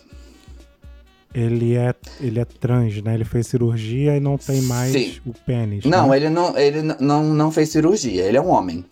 [1.34, 3.12] Ele é, ele é trans, né?
[3.14, 5.16] Ele fez cirurgia e não tem mais Sim.
[5.26, 5.84] o pênis.
[5.84, 6.16] Não, né?
[6.16, 8.84] ele não, ele não, não fez cirurgia, ele é um homem.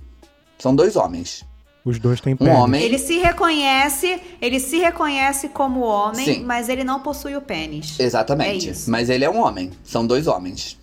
[0.58, 1.44] São dois homens.
[1.84, 2.54] Os dois têm Um pênis.
[2.58, 2.82] homem.
[2.82, 6.44] ele se reconhece, ele se reconhece como homem, Sim.
[6.44, 8.00] mas ele não possui o pênis.
[8.00, 8.70] Exatamente.
[8.70, 8.74] É.
[8.88, 9.70] Mas ele é um homem.
[9.82, 10.78] São dois homens.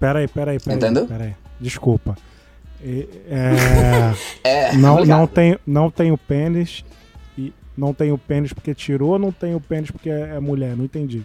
[0.00, 0.76] Peraí, peraí, peraí.
[0.76, 1.06] Entendeu?
[1.06, 1.34] Peraí.
[1.60, 2.16] Desculpa.
[2.82, 3.52] E- é,
[4.42, 4.72] É.
[4.76, 5.18] não, obrigado.
[5.20, 6.84] não, tem, não tem o pênis.
[7.38, 10.76] E não tem o pênis porque tirou, não tem o pênis porque é é mulher.
[10.76, 11.24] Não entendi.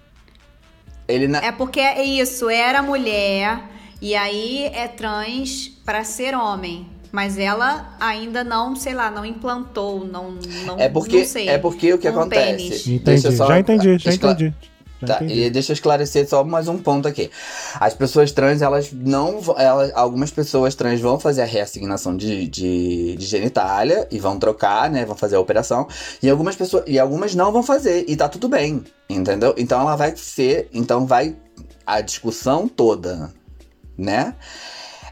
[1.08, 1.40] Ele na...
[1.44, 3.60] É porque é isso, era mulher
[4.02, 6.88] e aí é trans para ser homem.
[7.16, 10.32] Mas ela ainda não, sei lá, não implantou, não,
[10.66, 11.48] não, É porque, não sei.
[11.48, 12.94] é porque o que um acontece.
[12.94, 13.32] Entendi.
[13.38, 14.54] Só Já entendi, já escla- entendi.
[15.06, 17.32] Tá, e deixa eu esclarecer só mais um ponto aqui.
[17.80, 19.40] As pessoas trans, elas não.
[19.40, 24.38] vão- Elas, algumas pessoas trans vão fazer a reassignação de, de, de genitália e vão
[24.38, 25.06] trocar, né?
[25.06, 25.88] Vão fazer a operação.
[26.22, 26.84] E algumas pessoas.
[26.86, 28.04] E algumas não vão fazer.
[28.10, 28.84] E tá tudo bem.
[29.10, 29.54] Entendeu?
[29.58, 30.68] Então ela vai ser.
[30.74, 31.34] Então vai.
[31.86, 33.32] A discussão toda,
[33.98, 34.34] né?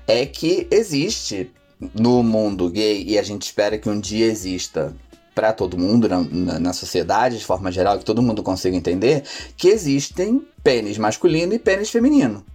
[0.08, 1.50] É que existe
[1.94, 4.96] no mundo gay, e a gente espera que um dia exista
[5.34, 9.24] para todo mundo, na, na, na sociedade, de forma geral, que todo mundo consiga entender,
[9.58, 12.46] que existem pênis masculino e pênis feminino.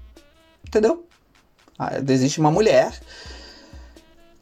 [0.66, 1.04] Entendeu?
[1.78, 2.92] Ah, Existe uma mulher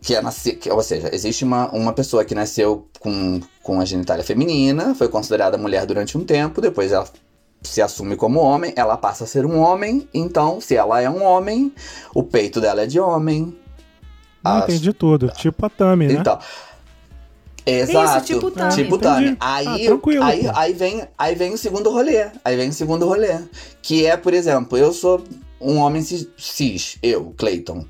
[0.06, 3.84] que é nasce, que, ou seja, existe uma, uma pessoa que nasceu com, com a
[3.84, 7.08] genitália feminina, foi considerada mulher durante um tempo, depois ela
[7.60, 11.24] se assume como homem, ela passa a ser um homem, então, se ela é um
[11.24, 11.74] homem,
[12.14, 13.58] o peito dela é de homem.
[14.48, 15.28] Não As- entendi tudo.
[15.30, 16.14] Tipo a Tami, né?
[16.14, 16.38] Então.
[17.64, 18.24] Exato.
[18.24, 18.74] tipo Tami.
[18.74, 18.98] Tipo.
[18.98, 19.36] Tami.
[19.40, 19.88] Ah, Aí,
[20.22, 22.26] aí, aí, vem, aí vem o segundo rolê.
[22.44, 23.38] Aí vem o segundo rolê.
[23.82, 25.22] Que é, por exemplo, eu sou
[25.60, 27.84] um homem cis, cis, eu, Clayton.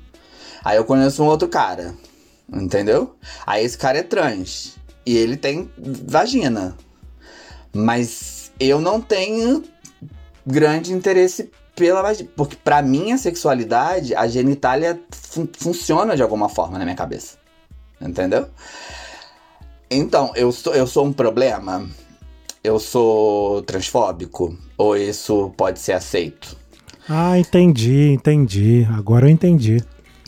[0.65, 1.93] Aí eu conheço um outro cara.
[2.51, 3.15] Entendeu?
[3.45, 4.75] Aí esse cara é trans.
[5.05, 6.75] E ele tem vagina.
[7.73, 9.63] Mas eu não tenho
[10.45, 12.03] grande interesse pela.
[12.35, 17.37] Porque pra mim a sexualidade, a genitália fun- funciona de alguma forma na minha cabeça.
[18.01, 18.47] Entendeu?
[19.89, 21.87] Então, eu sou, eu sou um problema?
[22.63, 24.57] Eu sou transfóbico?
[24.77, 26.57] Ou isso pode ser aceito?
[27.07, 28.85] Ah, entendi, entendi.
[28.91, 29.81] Agora eu entendi.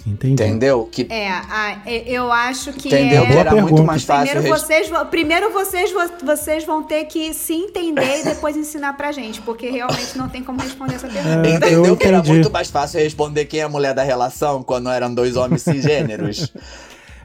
[0.10, 0.34] Entendi.
[0.44, 0.90] Entendeu?
[0.92, 3.24] Que, É, a- e- eu acho que entendeu?
[3.24, 3.32] é...
[3.34, 3.84] Era muito pergunta.
[3.84, 4.32] mais fácil.
[4.34, 8.94] Primeiro vocês, vão- primeiro vocês, vo- vocês vão ter que se entender e depois ensinar
[8.98, 11.48] pra gente, porque realmente não tem como responder essa pergunta.
[11.48, 14.64] É, Entendeu eu que era muito mais fácil responder quem é a mulher da relação
[14.64, 16.52] quando eram dois homens cisgêneros?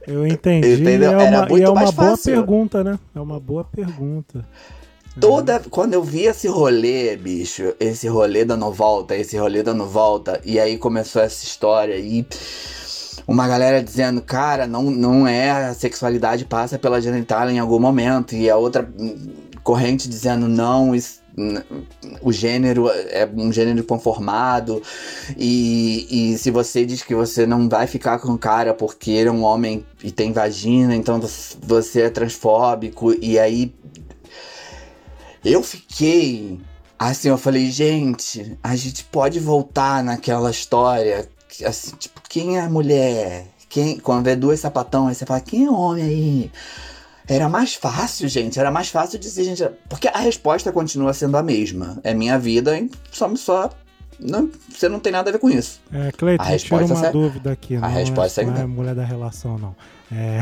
[0.07, 0.74] Eu entendi.
[0.82, 1.12] Entendeu?
[1.12, 2.32] E é Era uma, muito e é uma mais boa fácil.
[2.35, 2.99] pergunta, né?
[3.16, 4.45] É uma boa pergunta.
[5.21, 5.61] Toda.
[5.71, 10.59] Quando eu vi esse rolê, bicho, esse rolê dando volta, esse rolê dando volta, e
[10.59, 12.27] aí começou essa história e.
[13.27, 18.35] Uma galera dizendo, cara, não, não é a sexualidade passa pela genitália em algum momento,
[18.35, 18.87] e a outra
[19.62, 21.23] corrente dizendo, não, isso-
[22.21, 24.83] o gênero é um gênero conformado,
[25.39, 29.31] e, e se você diz que você não vai ficar com o cara porque ele
[29.31, 31.19] é um homem e tem vagina, então
[31.62, 33.75] você é transfóbico, e aí
[35.45, 36.61] eu fiquei
[36.99, 41.28] assim, eu falei, gente, a gente pode voltar naquela história,
[41.66, 43.47] assim, tipo, quem é a mulher?
[43.68, 46.53] Quem, quando vê duas sapatão, aí você fala, quem é homem aí?
[47.26, 51.42] Era mais fácil, gente, era mais fácil dizer, gente, porque a resposta continua sendo a
[51.42, 51.99] mesma.
[52.05, 52.90] É minha vida, hein?
[53.11, 53.70] só só
[54.20, 55.80] não, você não tem nada a ver com isso.
[55.92, 57.76] É, Cleiton, A tira resposta uma é- dúvida aqui.
[57.76, 59.74] não resposta é, é não é mulher da relação, não.
[60.12, 60.40] É,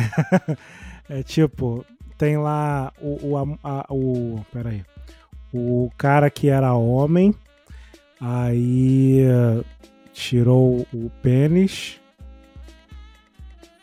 [1.09, 1.85] é tipo,
[2.19, 4.45] tem lá o, o, a- a- o.
[4.53, 4.85] Peraí.
[5.53, 7.35] O cara que era homem,
[8.21, 9.65] aí eh,
[10.13, 12.01] tirou o pênis.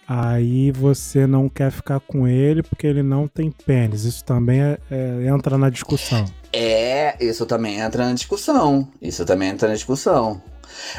[0.07, 4.05] Aí você não quer ficar com ele porque ele não tem pênis.
[4.05, 6.25] Isso também é- é- entra na discussão.
[6.51, 8.87] É, isso também entra na discussão.
[8.99, 10.41] Isso também entra na discussão.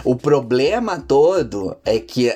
[0.05, 2.33] O problema todo é que.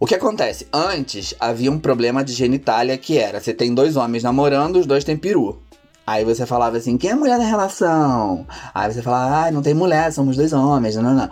[0.00, 0.66] O que acontece?
[0.72, 5.04] Antes havia um problema de genitália que era: você tem dois homens namorando, os dois
[5.04, 5.62] têm peru.
[6.06, 8.46] Aí você falava assim: quem é a mulher da relação?
[8.74, 10.96] Aí você falava: ah, não tem mulher, somos dois homens.
[10.96, 11.30] Não, não, não.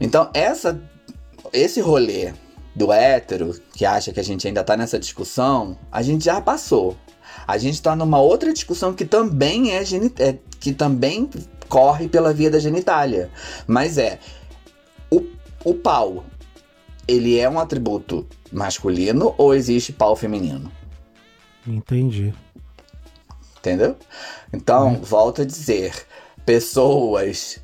[0.00, 0.80] Então, essa,
[1.52, 2.32] esse rolê
[2.74, 6.96] do hétero, que acha que a gente ainda tá nessa discussão, a gente já passou.
[7.46, 9.82] A gente tá numa outra discussão que também é,
[10.18, 11.28] é que também
[11.68, 13.30] corre pela via da genitália.
[13.66, 14.18] Mas é
[15.10, 15.24] o,
[15.64, 16.24] o pau,
[17.08, 20.70] ele é um atributo masculino ou existe pau feminino?
[21.66, 22.32] Entendi.
[23.62, 23.94] Entendeu?
[24.52, 25.94] Então, volto a dizer,
[26.44, 27.60] pessoas,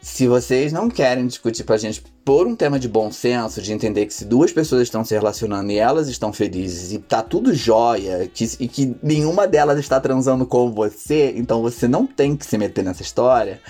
[0.00, 4.06] se vocês não querem discutir pra gente por um tema de bom senso, de entender
[4.06, 8.30] que se duas pessoas estão se relacionando e elas estão felizes e tá tudo jóia,
[8.32, 12.56] que, e que nenhuma delas está transando com você, então você não tem que se
[12.56, 13.60] meter nessa história,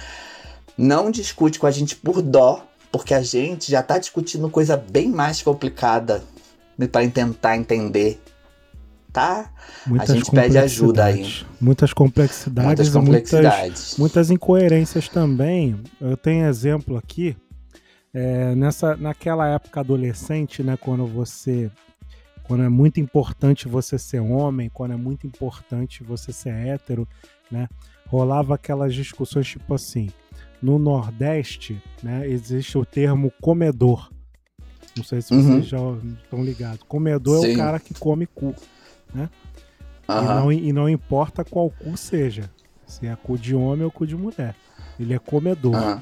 [0.76, 5.09] não discute com a gente por dó, porque a gente já tá discutindo coisa bem
[5.09, 6.22] mais complicada
[6.91, 8.22] para tentar entender.
[9.12, 9.52] Tá?
[9.86, 11.16] Muitas gente pede ajuda aí.
[11.18, 11.46] complexidades.
[11.60, 13.96] Muitas complexidades Muitas e muitas, complexidades.
[13.98, 15.78] muitas incoerências também.
[16.00, 17.36] Eu tenho exemplo aqui.
[18.14, 21.70] é, nessa, naquela época adolescente, né, quando você.
[22.44, 27.06] Quando é muito importante você ser homem, quando é muito importante você ser hétero,
[27.50, 27.68] né?
[28.08, 30.10] Rolava aquelas discussões tipo assim.
[30.60, 34.10] No Nordeste, né, existe o termo comedor.
[34.96, 35.42] Não sei se Uhum.
[35.42, 35.78] vocês já
[36.22, 36.82] estão ligados.
[36.86, 37.54] Comedor é Sim.
[37.54, 38.54] o cara que come cu.
[39.14, 39.28] E,
[40.08, 40.34] Aham.
[40.40, 42.50] não, e não importa qual cu seja.
[42.86, 44.54] Se é cu de homem ou cu de mulher.
[45.00, 46.00] Ele é comedor.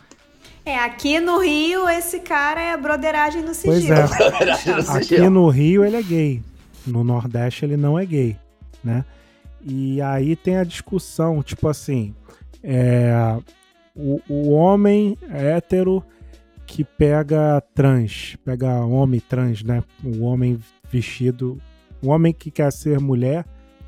[0.65, 3.95] É, aqui no Rio, esse cara é broderagem no Pois sigilo.
[3.95, 4.91] é.
[4.97, 6.43] Aqui no Rio ele é gay.
[6.87, 8.37] No Nordeste ele não é gay,
[8.83, 9.05] né?
[9.63, 12.15] E aí tem a discussão, tipo assim,
[12.63, 13.13] é,
[13.95, 16.03] o, o homem hétero
[16.67, 19.83] que pega trans, pega homem trans, né?
[20.03, 20.59] O homem
[20.91, 21.61] vestido,
[22.03, 23.45] o homem que quer ser mulher,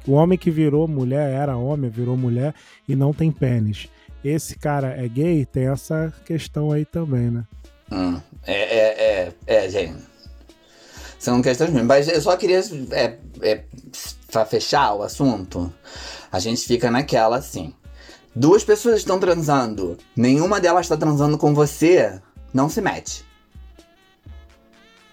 [0.07, 2.55] o homem que virou mulher, era homem, virou mulher
[2.89, 3.89] e não tem pênis.
[4.25, 5.45] Esse cara é gay?
[5.45, 7.45] Tem essa questão aí também, né?
[7.91, 10.03] Hum, É, é, é, é, gente.
[11.19, 11.87] São questões mesmo.
[11.87, 12.61] Mas eu só queria,
[12.91, 13.65] é, é,
[14.31, 15.73] pra fechar o assunto,
[16.31, 17.73] a gente fica naquela assim.
[18.35, 22.19] Duas pessoas estão transando, nenhuma delas está transando com você,
[22.53, 23.25] não se mete.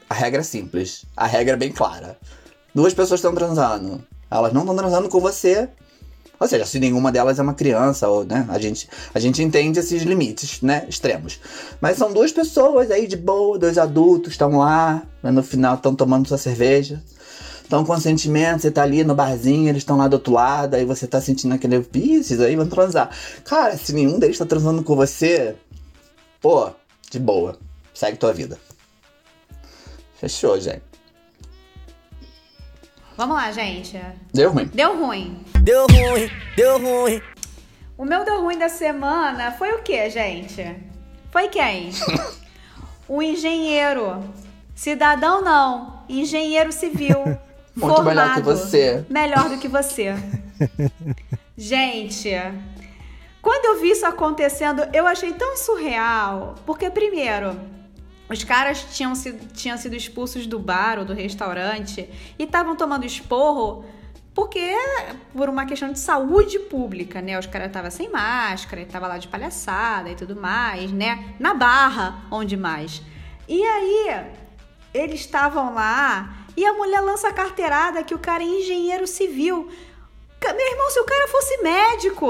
[0.10, 2.18] A regra é simples, a regra é bem clara.
[2.80, 4.02] Duas pessoas estão transando,
[4.32, 5.68] elas não estão transando com você,
[6.40, 9.78] ou seja, se nenhuma delas é uma criança, ou, né, a gente, a gente entende
[9.80, 11.42] esses limites, né, extremos.
[11.82, 15.94] Mas são duas pessoas aí de boa, dois adultos, estão lá, mas no final estão
[15.94, 17.04] tomando sua cerveja.
[17.62, 20.86] Estão com sentimento, você tá ali no barzinho, eles estão lá do outro lado, aí
[20.86, 23.10] você tá sentindo aquele pisces, aí vão transar.
[23.44, 25.54] Cara, se nenhum deles tá transando com você,
[26.40, 26.72] pô,
[27.12, 27.58] de boa.
[27.94, 28.58] Segue tua vida.
[30.18, 30.89] Fechou, gente.
[33.20, 34.00] Vamos lá, gente.
[34.34, 34.66] Deu ruim.
[34.68, 35.46] Deu ruim.
[35.62, 37.22] Deu ruim, deu ruim.
[37.98, 40.64] O meu deu ruim da semana foi o quê, gente?
[41.30, 41.90] Foi quem?
[43.10, 44.24] o engenheiro.
[44.74, 47.38] Cidadão não, engenheiro civil.
[47.76, 48.44] Muito melhor que formado.
[48.46, 49.06] você.
[49.10, 50.16] Melhor do que você.
[51.58, 52.32] Gente,
[53.42, 56.56] quando eu vi isso acontecendo, eu achei tão surreal.
[56.66, 57.60] Porque, primeiro,
[58.30, 62.08] os caras tinham sido, tinham sido expulsos do bar ou do restaurante
[62.38, 63.84] e estavam tomando esporro
[64.36, 64.72] porque
[65.34, 67.38] por uma questão de saúde pública, né?
[67.38, 71.36] Os caras estavam sem máscara, estavam lá de palhaçada e tudo mais, né?
[71.40, 73.02] Na barra, onde mais.
[73.48, 74.28] E aí,
[74.94, 79.70] eles estavam lá e a mulher lança a carteirada que o cara é engenheiro civil.
[80.42, 82.28] Meu irmão, se o cara fosse médico,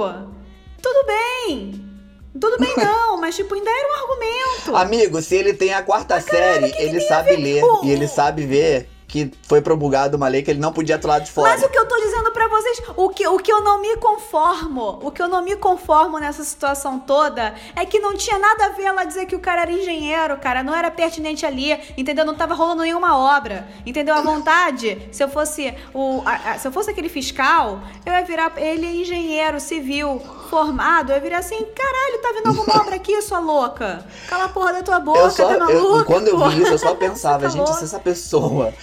[0.82, 1.89] tudo bem.
[2.34, 4.76] Tudo bem não, mas tipo, ainda era um argumento.
[4.76, 8.90] Amigo, se ele tem a quarta série, que ele sabe ler e ele sabe ver
[9.08, 11.50] que foi promulgada uma lei que ele não podia atuar de fora.
[11.50, 13.98] Mas o que eu tô dizendo pra vocês, o que, o que eu não me
[13.98, 18.66] conformo, o que eu não me conformo nessa situação toda é que não tinha nada
[18.68, 22.24] a ver ela dizer que o cara era engenheiro, cara, não era pertinente ali, entendeu?
[22.24, 24.14] Não tava rolando nenhuma obra, entendeu?
[24.14, 28.24] A vontade, se eu fosse o, a- a- se eu fosse aquele fiscal, eu ia
[28.24, 33.22] virar ele é engenheiro civil formado, eu virar assim, caralho, tá vendo alguma obra aqui,
[33.22, 34.04] sua louca?
[34.28, 36.06] Cala a porra da tua boca, eu só, tá eu- maluca?
[36.06, 37.74] quando eu vi isso, eu só pensava, Tá gente, louca?
[37.80, 38.74] se essa pessoa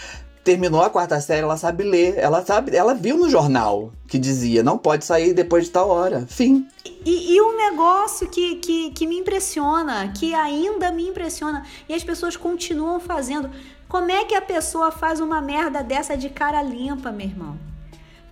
[0.44, 4.62] terminou a quarta série, ela sabe ler, ela sabe, ela viu no jornal que dizia,
[4.62, 6.24] não pode sair depois de tal hora.
[6.28, 6.68] Fim.
[7.04, 12.04] E, e um negócio que, que, que me impressiona, que ainda me impressiona, e as
[12.04, 13.50] pessoas continuam fazendo.
[13.88, 17.58] Como é que a pessoa faz uma merda dessa de cara limpa, meu irmão?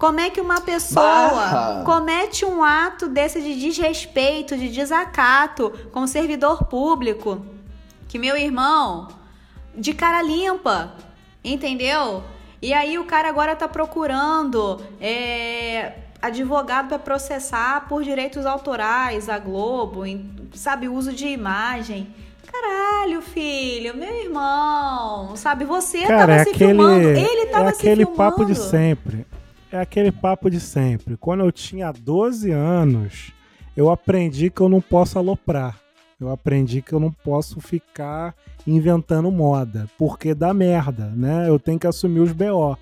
[0.05, 1.83] Como é que uma pessoa Barra.
[1.85, 7.45] comete um ato desse de desrespeito, de desacato com o servidor público?
[8.07, 9.09] Que meu irmão,
[9.75, 10.93] de cara limpa,
[11.43, 12.23] entendeu?
[12.61, 19.39] E aí o cara agora tá procurando é, advogado para processar por direitos autorais a
[19.39, 22.15] Globo, em- sabe, uso de imagem.
[22.53, 27.73] Caralho, filho, meu irmão, sabe, você Cara, tava é se aquele, filmando, ele tava é
[27.73, 28.17] se aquele filmando.
[28.17, 29.27] papo de sempre.
[29.75, 31.17] É aquele papo de sempre.
[31.17, 33.33] Quando eu tinha 12 anos,
[33.77, 35.81] eu aprendi que eu não posso aloprar.
[36.21, 41.49] Eu aprendi que eu não posso ficar inventando moda, porque dá merda, né?
[41.49, 42.79] Eu tenho que assumir os BO.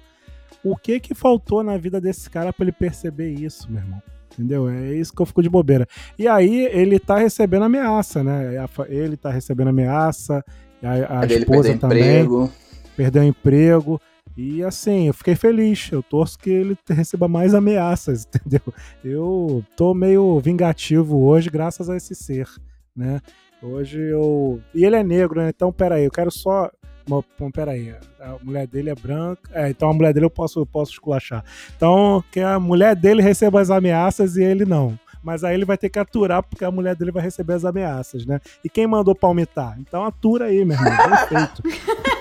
[0.62, 4.02] O que que faltou na vida desse cara pra ele perceber isso, meu irmão?
[4.30, 4.68] Entendeu?
[4.68, 5.88] É isso que eu fico de bobeira.
[6.18, 8.66] E aí ele tá recebendo ameaça, né?
[8.90, 10.44] Ele tá recebendo ameaça,
[10.82, 12.52] a, a Ele esposa perdeu também emprego.
[12.94, 14.00] perdeu o emprego.
[14.36, 15.90] E assim, eu fiquei feliz.
[15.90, 18.62] Eu torço que ele receba mais ameaças, entendeu?
[19.04, 22.48] Eu tô meio vingativo hoje, graças a esse ser,
[22.96, 23.20] né?
[23.62, 24.60] Hoje eu.
[24.74, 25.50] E ele é negro, né?
[25.54, 26.70] Então, peraí, eu quero só.
[27.06, 27.22] Bom,
[27.52, 29.50] peraí, a mulher dele é branca.
[29.52, 31.44] É, então a mulher dele eu posso, eu posso esculachar.
[31.76, 34.98] Então, que a mulher dele receba as ameaças e ele não.
[35.22, 38.26] Mas aí ele vai ter que aturar porque a mulher dele vai receber as ameaças,
[38.26, 38.40] né?
[38.64, 39.76] E quem mandou palmitar?
[39.78, 41.08] Então atura aí, meu irmão.
[41.08, 41.62] Bem feito.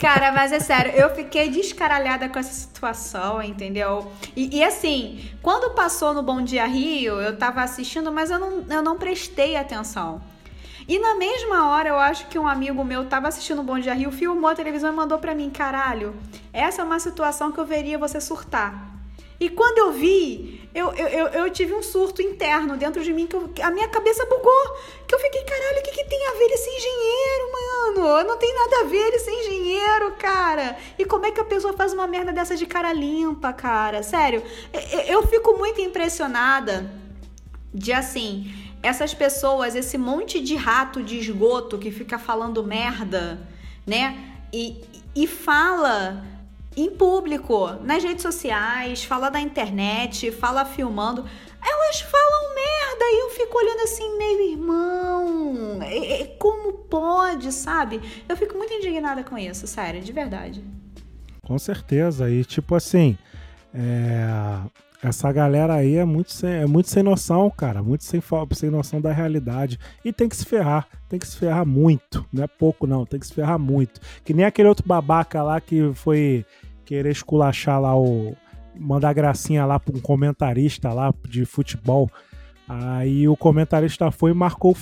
[0.00, 4.10] Cara, mas é sério, eu fiquei descaralhada com essa situação, entendeu?
[4.36, 8.64] E, e assim, quando passou no Bom Dia Rio, eu tava assistindo, mas eu não,
[8.70, 10.22] eu não prestei atenção.
[10.86, 13.92] E na mesma hora, eu acho que um amigo meu tava assistindo o Bom Dia
[13.92, 16.14] Rio, filmou a televisão e mandou pra mim, caralho,
[16.52, 18.97] essa é uma situação que eu veria você surtar.
[19.40, 23.36] E quando eu vi, eu, eu, eu, tive um surto interno dentro de mim, que
[23.36, 24.76] eu- a minha cabeça bugou.
[25.06, 28.28] Que eu fiquei, caralho, o que, que tem a ver ele ser engenheiro, mano?
[28.28, 30.76] Não tem nada a ver ele ser engenheiro, cara.
[30.98, 34.02] E como é que a pessoa faz uma merda dessa de cara limpa, cara?
[34.02, 34.42] Sério,
[34.92, 36.90] eu, eu fico muito impressionada
[37.72, 43.38] de assim, essas pessoas, esse monte de rato de esgoto que fica falando merda,
[43.86, 44.34] né?
[44.52, 44.82] E,
[45.14, 46.24] e fala
[46.80, 51.24] em público, nas redes sociais, fala na internet, fala filmando.
[51.60, 58.00] Elas falam merda daí eu fico olhando assim, meu irmão, é, é, como pode, sabe?
[58.28, 60.62] Eu fico muito indignada com isso, sério, de verdade.
[61.42, 62.30] Com certeza.
[62.30, 63.16] E tipo assim,
[63.72, 64.28] é,
[65.02, 67.82] essa galera aí é muito, sem, é muito sem noção, cara.
[67.82, 68.22] Muito sem,
[68.52, 69.78] sem noção da realidade.
[70.04, 70.86] E tem que se ferrar.
[71.08, 72.26] Tem que se ferrar muito.
[72.32, 73.06] Não é pouco, não.
[73.06, 74.00] Tem que se ferrar muito.
[74.24, 76.44] Que nem aquele outro babaca lá que foi
[76.88, 78.34] querer esculachar lá o.
[78.74, 82.08] Mandar gracinha lá pra um comentarista lá de futebol.
[82.68, 84.76] Aí o comentarista foi e marcou,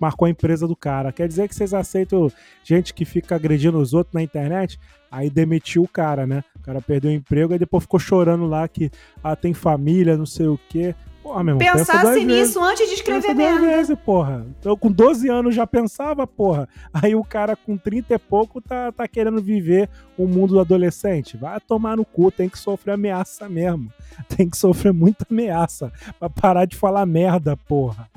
[0.00, 1.12] marcou a empresa do cara.
[1.12, 2.28] Quer dizer que vocês aceitam
[2.64, 4.78] gente que fica agredindo os outros na internet?
[5.10, 6.42] Aí demitiu o cara, né?
[6.56, 8.90] O cara perdeu o emprego e depois ficou chorando lá que
[9.22, 10.94] ah, tem família, não sei o quê.
[11.22, 13.66] Porra, meu irmão, Pensasse nisso antes de escrever pensa merda.
[13.66, 14.44] Vezes, porra.
[14.64, 16.68] Eu com 12 anos já pensava, porra.
[16.92, 21.36] Aí o cara com 30 e pouco tá, tá querendo viver o mundo do adolescente.
[21.36, 23.92] Vai tomar no cu, tem que sofrer ameaça mesmo.
[24.36, 28.08] Tem que sofrer muita ameaça pra parar de falar merda, porra.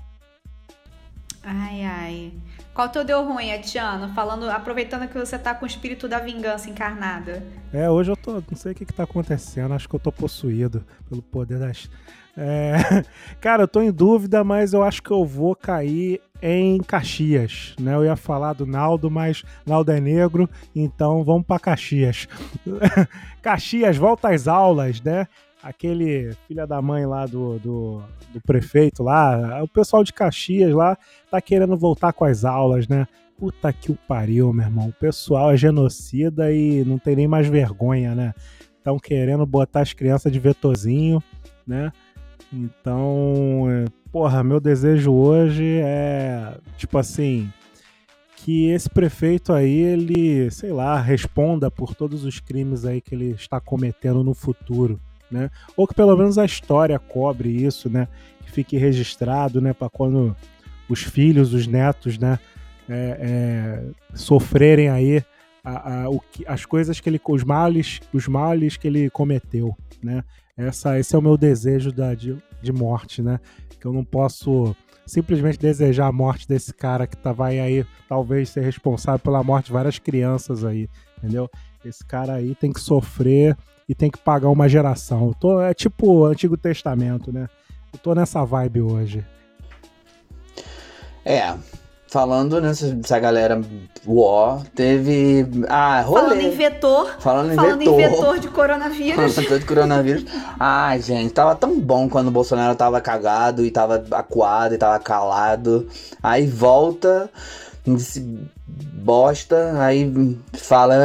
[1.43, 2.33] Ai, ai.
[2.75, 4.13] Qual teu deu ruim, Etiano?
[4.13, 7.41] Falando, aproveitando que você tá com o espírito da vingança encarnada.
[7.71, 8.33] É, hoje eu tô.
[8.33, 9.73] Não sei o que, que tá acontecendo.
[9.73, 11.89] Acho que eu tô possuído pelo poder das.
[12.35, 12.75] É,
[13.39, 17.95] cara, eu tô em dúvida, mas eu acho que eu vou cair em Caxias, né?
[17.95, 22.27] Eu ia falar do Naldo, mas Naldo é negro, então vamos para Caxias.
[23.41, 25.29] Caxias, volta às aulas, né?
[25.65, 30.95] Aquele filha da mãe lá do, do, do, prefeito lá, o pessoal de Caxias lá
[31.31, 33.07] tá querendo voltar com as aulas, né?
[33.35, 34.89] Puta que o pariu, meu irmão.
[34.89, 38.33] O pessoal é genocida e não tem nem mais vergonha, né?
[38.77, 41.21] Estão querendo botar as crianças de vetozinho,
[41.65, 41.91] né?
[42.53, 43.63] Então,
[44.11, 47.51] porra, meu desejo hoje é, tipo assim,
[48.37, 53.31] que esse prefeito aí, ele, sei lá, responda por todos os crimes aí que ele
[53.31, 55.49] está cometendo no futuro né?
[55.75, 58.07] Ou que pelo menos a história cobre isso, né?
[58.41, 59.73] Que fique registrado, né?
[59.73, 60.35] Para quando
[60.89, 62.39] os filhos, os netos, né?
[62.87, 65.23] É, é, sofrerem aí
[65.63, 69.75] a, a, o que, as coisas que ele, os males, os males que ele cometeu,
[70.03, 70.23] né?
[70.55, 73.39] Essa, esse é o meu desejo da, de, de morte, né?
[73.79, 78.49] Que eu não posso simplesmente desejar a morte desse cara que tá, vai aí talvez
[78.49, 81.49] ser responsável pela morte de várias crianças aí, entendeu?
[81.83, 83.55] Esse cara aí tem que sofrer
[83.87, 85.33] e tem que pagar uma geração.
[85.39, 87.47] Tô, é tipo Antigo Testamento, né?
[87.93, 89.25] Eu tô nessa vibe hoje.
[91.23, 91.55] É,
[92.07, 93.59] falando nessa galera
[94.05, 95.45] War, teve.
[95.67, 96.21] Ah, rolê.
[96.21, 97.15] Falando em vetor.
[97.19, 97.93] Falando em falando vetor.
[97.93, 99.15] em vetor de coronavírus.
[99.15, 100.25] Falando em vetor de coronavírus.
[100.59, 104.99] Ai, gente, tava tão bom quando o Bolsonaro tava cagado e tava acuado e tava
[104.99, 105.87] calado.
[106.21, 107.29] Aí volta
[108.75, 110.11] bosta, aí
[110.53, 110.95] fala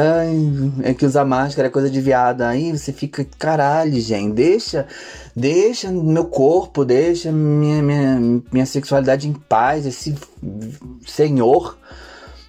[0.83, 2.41] é que usar máscara é coisa de viado.
[2.41, 4.87] Aí você fica, caralho, gente, deixa,
[5.35, 9.85] deixa meu corpo, deixa minha, minha, minha sexualidade em paz.
[9.85, 10.15] Esse
[11.05, 11.77] senhor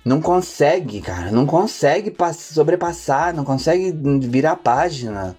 [0.04, 3.92] não consegue, cara, não consegue sobrepassar, não consegue
[4.26, 5.36] virar página.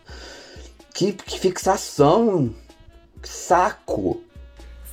[0.94, 2.54] Que, que fixação,
[3.24, 4.22] saco.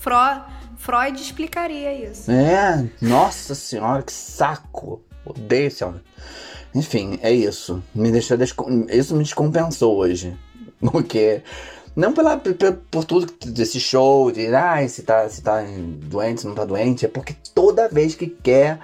[0.00, 0.49] Fro
[0.80, 2.30] Freud explicaria isso.
[2.30, 5.02] É, nossa senhora, que saco.
[5.26, 6.00] Odeio esse homem.
[6.74, 7.82] Enfim, é isso.
[7.94, 8.86] Me deixou descom...
[8.88, 10.34] Isso me descompensou hoje.
[10.80, 11.42] Porque.
[11.94, 12.54] Não pela, por,
[12.90, 15.62] por tudo desse show, de ah, se tá, se tá
[16.04, 18.78] doente, se não tá doente, é porque toda vez que quer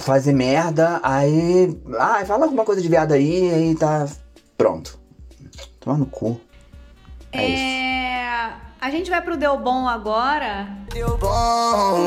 [0.00, 1.80] fazer merda, aí.
[1.98, 4.08] Ah, fala alguma coisa de viado aí, aí tá.
[4.58, 4.98] Pronto.
[5.80, 6.38] Toma no cu.
[7.32, 7.83] É, é isso.
[8.84, 10.68] A gente vai pro Deu Bom agora.
[10.92, 12.04] Deu bom,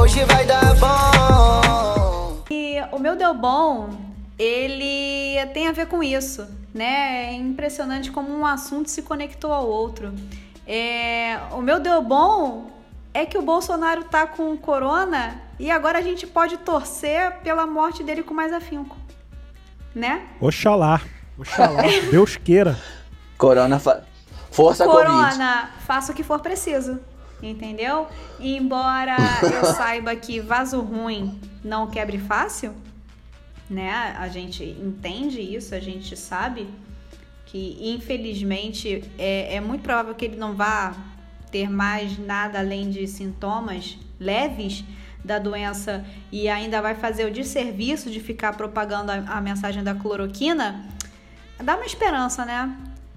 [0.00, 2.44] hoje vai dar bom.
[2.48, 3.90] E o meu Deu Bom,
[4.38, 7.24] ele tem a ver com isso, né?
[7.24, 10.14] É impressionante como um assunto se conectou ao outro.
[10.64, 12.70] É, o meu Deu Bom
[13.12, 18.04] é que o Bolsonaro tá com corona e agora a gente pode torcer pela morte
[18.04, 18.96] dele com mais afinco,
[19.92, 20.22] né?
[20.40, 21.00] Oxalá,
[21.36, 21.82] oxalá,
[22.12, 22.78] Deus queira.
[23.36, 24.04] Corona, fa
[24.56, 25.84] Força Corona, COVID.
[25.86, 26.98] faça o que for preciso.
[27.42, 28.06] Entendeu?
[28.40, 32.74] E embora eu saiba que vaso ruim não quebre fácil,
[33.68, 34.16] né?
[34.18, 36.66] A gente entende isso, a gente sabe
[37.44, 40.94] que infelizmente é, é muito provável que ele não vá
[41.50, 44.82] ter mais nada além de sintomas leves
[45.22, 46.02] da doença
[46.32, 50.88] e ainda vai fazer o desserviço de ficar propagando a, a mensagem da cloroquina,
[51.62, 52.74] dá uma esperança, né?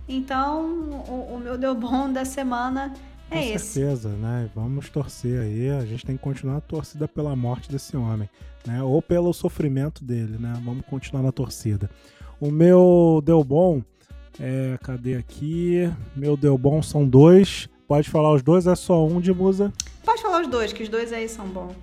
[0.10, 0.65] Então,
[1.07, 2.91] o, o meu deu bom da semana
[3.30, 3.65] é Com esse.
[3.73, 4.49] certeza, né?
[4.56, 5.69] Vamos torcer aí.
[5.69, 8.27] A gente tem que continuar a torcida pela morte desse homem,
[8.65, 8.81] né?
[8.81, 10.60] Ou pelo sofrimento dele, né?
[10.65, 11.90] Vamos continuar na torcida.
[12.41, 13.84] O meu deu bom,
[14.40, 15.91] é, cadê aqui?
[16.15, 17.69] Meu deu bom são dois.
[17.88, 19.72] Pode falar os dois, é só um de musa.
[20.03, 21.73] Pode falar os dois, que os dois aí são bons.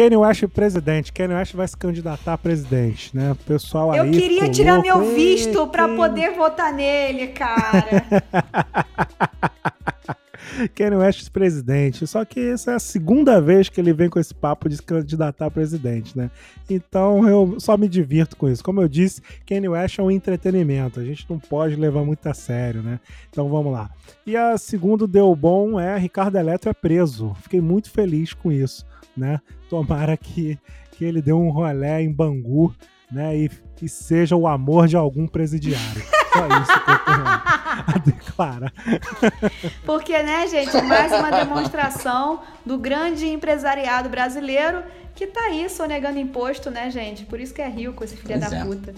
[0.00, 1.12] Kanye West presidente.
[1.12, 3.32] Kanye West vai se candidatar a presidente, né?
[3.32, 3.98] O pessoal aí.
[3.98, 4.88] Eu queria tirar louco.
[4.88, 8.02] meu visto Kanye- poder votar nele, cara.
[10.68, 12.06] Kanye West presidente.
[12.06, 14.82] Só que essa é a segunda vez que ele vem com esse papo de se
[14.82, 16.30] candidatar a presidente, né?
[16.68, 18.62] Então eu só me divirto com isso.
[18.62, 21.00] Como eu disse, Kanye West é um entretenimento.
[21.00, 23.00] A gente não pode levar muito a sério, né?
[23.30, 23.90] Então vamos lá.
[24.26, 27.34] E a segunda deu bom é Ricardo Eletro é preso.
[27.42, 29.40] Fiquei muito feliz com isso, né?
[29.68, 30.58] Tomara que,
[30.92, 32.74] que ele dê um rolé em Bangu,
[33.10, 33.36] né?
[33.36, 33.50] E,
[33.82, 36.02] e seja o amor de algum presidiário.
[36.32, 38.72] Só isso que eu tenho a declarar.
[39.84, 44.82] Porque, né, gente, mais uma demonstração do grande empresariado brasileiro
[45.14, 47.24] que tá aí sonegando imposto, né, gente?
[47.24, 48.64] Por isso que é rico esse filho Pois da é.
[48.64, 48.94] puta.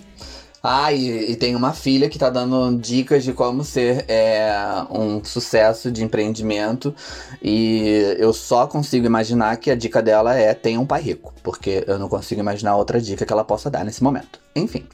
[0.63, 4.55] Ah, e, e tem uma filha que tá dando dicas de como ser é,
[4.89, 6.95] um sucesso de empreendimento.
[7.43, 11.35] E eu só consigo imaginar que a dica dela é tenha um pai rico.
[11.43, 14.39] Porque eu não consigo imaginar outra dica que ela possa dar nesse momento.
[14.55, 14.87] Enfim.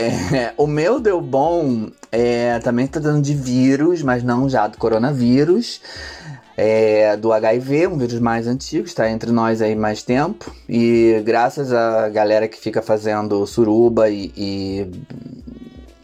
[0.00, 4.78] É, o meu deu bom é, também tá dando de vírus, mas não já do
[4.78, 5.80] coronavírus.
[6.56, 10.54] É, do HIV, um vírus mais antigo, está entre nós aí mais tempo.
[10.68, 14.90] E graças à galera que fica fazendo suruba e, e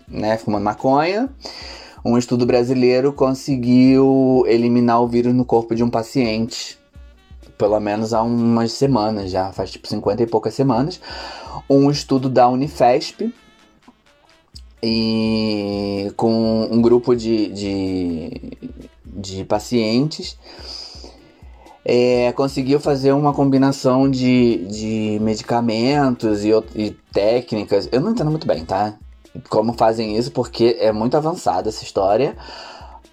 [0.08, 1.28] né, fumando maconha,
[2.04, 6.78] um estudo brasileiro conseguiu eliminar o vírus no corpo de um paciente.
[7.58, 11.00] Pelo menos há umas semanas já, faz tipo 50 e poucas semanas.
[11.68, 13.32] Um estudo da Unifesp,
[14.82, 18.30] e com um grupo de, de,
[19.04, 20.38] de pacientes
[21.88, 27.88] é, conseguiu fazer uma combinação de, de medicamentos e, e técnicas.
[27.92, 28.94] Eu não entendo muito bem, tá?
[29.48, 32.36] Como fazem isso, porque é muito avançada essa história.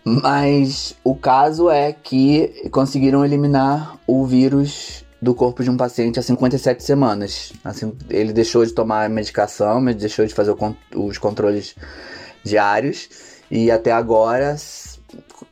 [0.04, 6.22] Mas o caso é que conseguiram eliminar o vírus do corpo de um paciente há
[6.22, 7.54] 57 semanas.
[7.64, 10.54] Assim, ele deixou de tomar medicação, mas deixou de fazer
[10.94, 11.76] os controles
[12.44, 13.10] diários
[13.50, 14.58] e até agora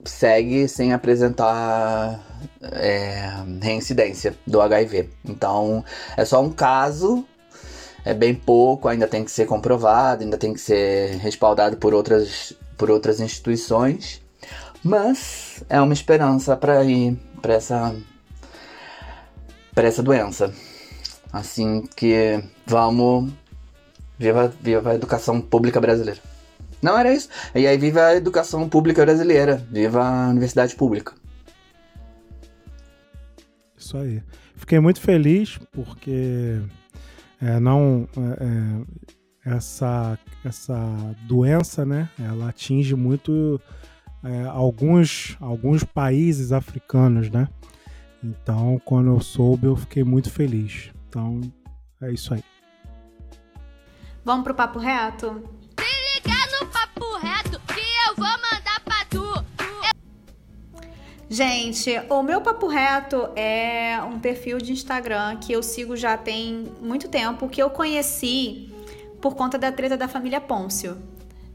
[0.03, 2.19] segue sem apresentar
[2.61, 3.31] é,
[3.61, 5.09] reincidência do HIV.
[5.23, 5.85] Então
[6.17, 7.25] é só um caso,
[8.03, 12.51] é bem pouco, ainda tem que ser comprovado, ainda tem que ser respaldado por outras,
[12.77, 14.21] por outras instituições,
[14.83, 17.95] mas é uma esperança para ir para essa
[19.81, 20.53] para essa doença.
[21.33, 23.31] Assim que vamos
[24.19, 26.19] viva viva a educação pública brasileira.
[26.83, 27.29] Não era isso.
[27.55, 31.13] E aí viva a educação pública brasileira, viva a universidade pública.
[33.75, 34.21] Isso aí.
[34.55, 36.61] Fiquei muito feliz porque
[37.41, 42.07] é, não é, é, essa essa doença, né?
[42.19, 43.59] Ela atinge muito
[44.23, 47.47] é, alguns alguns países africanos, né?
[48.23, 50.91] Então, quando eu soube, eu fiquei muito feliz.
[51.07, 51.41] Então,
[52.01, 52.43] é isso aí.
[54.23, 55.43] Vamos pro papo reto?
[55.79, 59.45] Liga no papo reto que eu vou mandar pra tu.
[61.27, 66.71] Gente, o meu papo reto é um perfil de Instagram que eu sigo já tem
[66.81, 68.71] muito tempo, que eu conheci
[69.21, 70.97] por conta da treta da família Pôncio,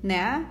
[0.02, 0.46] né?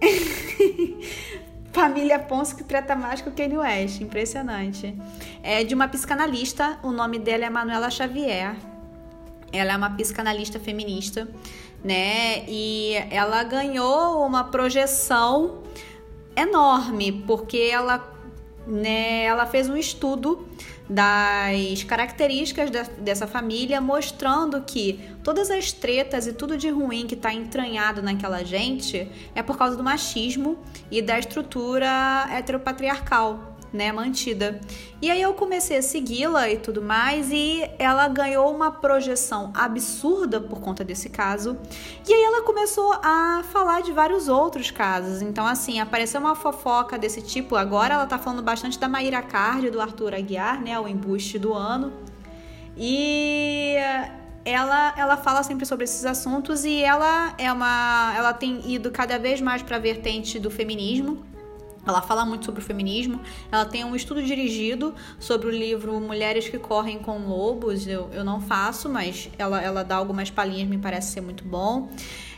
[1.78, 4.96] família Pôncio que trata mais que o Kanye West, impressionante.
[5.44, 8.56] É de uma psicanalista, o nome dela é Manuela Xavier.
[9.52, 11.28] Ela é uma psicanalista feminista,
[11.84, 12.44] né?
[12.48, 15.62] E ela ganhou uma projeção
[16.34, 18.12] enorme, porque ela,
[18.66, 20.48] né, ela fez um estudo
[20.88, 27.14] das características da- dessa família, mostrando que todas as tretas e tudo de ruim que
[27.14, 30.58] está entranhado naquela gente é por causa do machismo
[30.90, 33.57] e da estrutura heteropatriarcal.
[33.70, 34.60] Né, mantida.
[35.02, 40.40] E aí eu comecei a segui-la e tudo mais, e ela ganhou uma projeção absurda
[40.40, 41.54] por conta desse caso.
[42.08, 45.20] E aí ela começou a falar de vários outros casos.
[45.20, 47.56] Então, assim, apareceu uma fofoca desse tipo.
[47.56, 50.80] Agora ela tá falando bastante da Maíra Card, do Arthur Aguiar, né?
[50.80, 51.92] O embuste do ano.
[52.74, 53.74] E
[54.44, 58.14] ela, ela fala sempre sobre esses assuntos e ela é uma.
[58.16, 61.27] Ela tem ido cada vez mais para a vertente do feminismo.
[61.88, 63.18] Ela fala muito sobre o feminismo.
[63.50, 67.86] Ela tem um estudo dirigido sobre o livro Mulheres que Correm com Lobos.
[67.86, 71.88] Eu, eu não faço, mas ela, ela dá algumas palhinhas, me parece ser muito bom.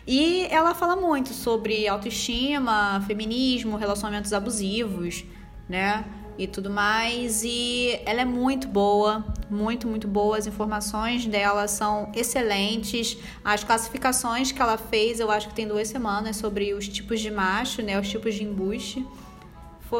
[0.06, 5.24] E ela fala muito sobre autoestima, feminismo, relacionamentos abusivos,
[5.68, 6.05] né?
[6.39, 7.43] E tudo mais.
[7.43, 10.39] E ela é muito boa, muito, muito boa.
[10.39, 13.18] As informações dela são excelentes.
[13.44, 17.31] As classificações que ela fez, eu acho que tem duas semanas, sobre os tipos de
[17.32, 17.98] macho, né?
[18.01, 19.05] Os tipos de embuste.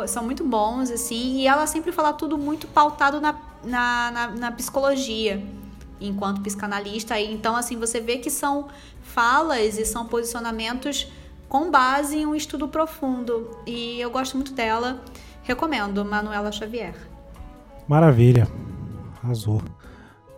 [0.07, 3.35] São muito bons, assim, e ela sempre fala tudo muito pautado na,
[3.65, 5.45] na, na, na psicologia,
[6.01, 7.19] enquanto psicanalista.
[7.19, 8.69] Então, assim, você vê que são
[9.03, 11.11] falas e são posicionamentos
[11.49, 13.51] com base em um estudo profundo.
[13.67, 15.03] E eu gosto muito dela.
[15.43, 16.95] Recomendo, Manuela Xavier.
[17.89, 18.47] Maravilha.
[19.23, 19.61] Arrasou.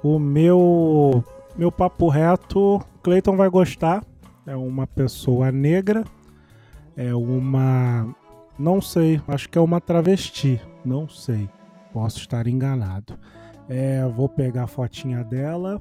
[0.02, 1.22] O meu
[1.54, 4.02] meu papo reto, Cleiton vai gostar.
[4.46, 6.02] É uma pessoa negra.
[6.96, 8.14] É uma
[8.58, 11.48] não sei, acho que é uma travesti, não sei.
[11.92, 13.18] Posso estar enganado.
[13.68, 15.78] É, vou pegar a fotinha dela.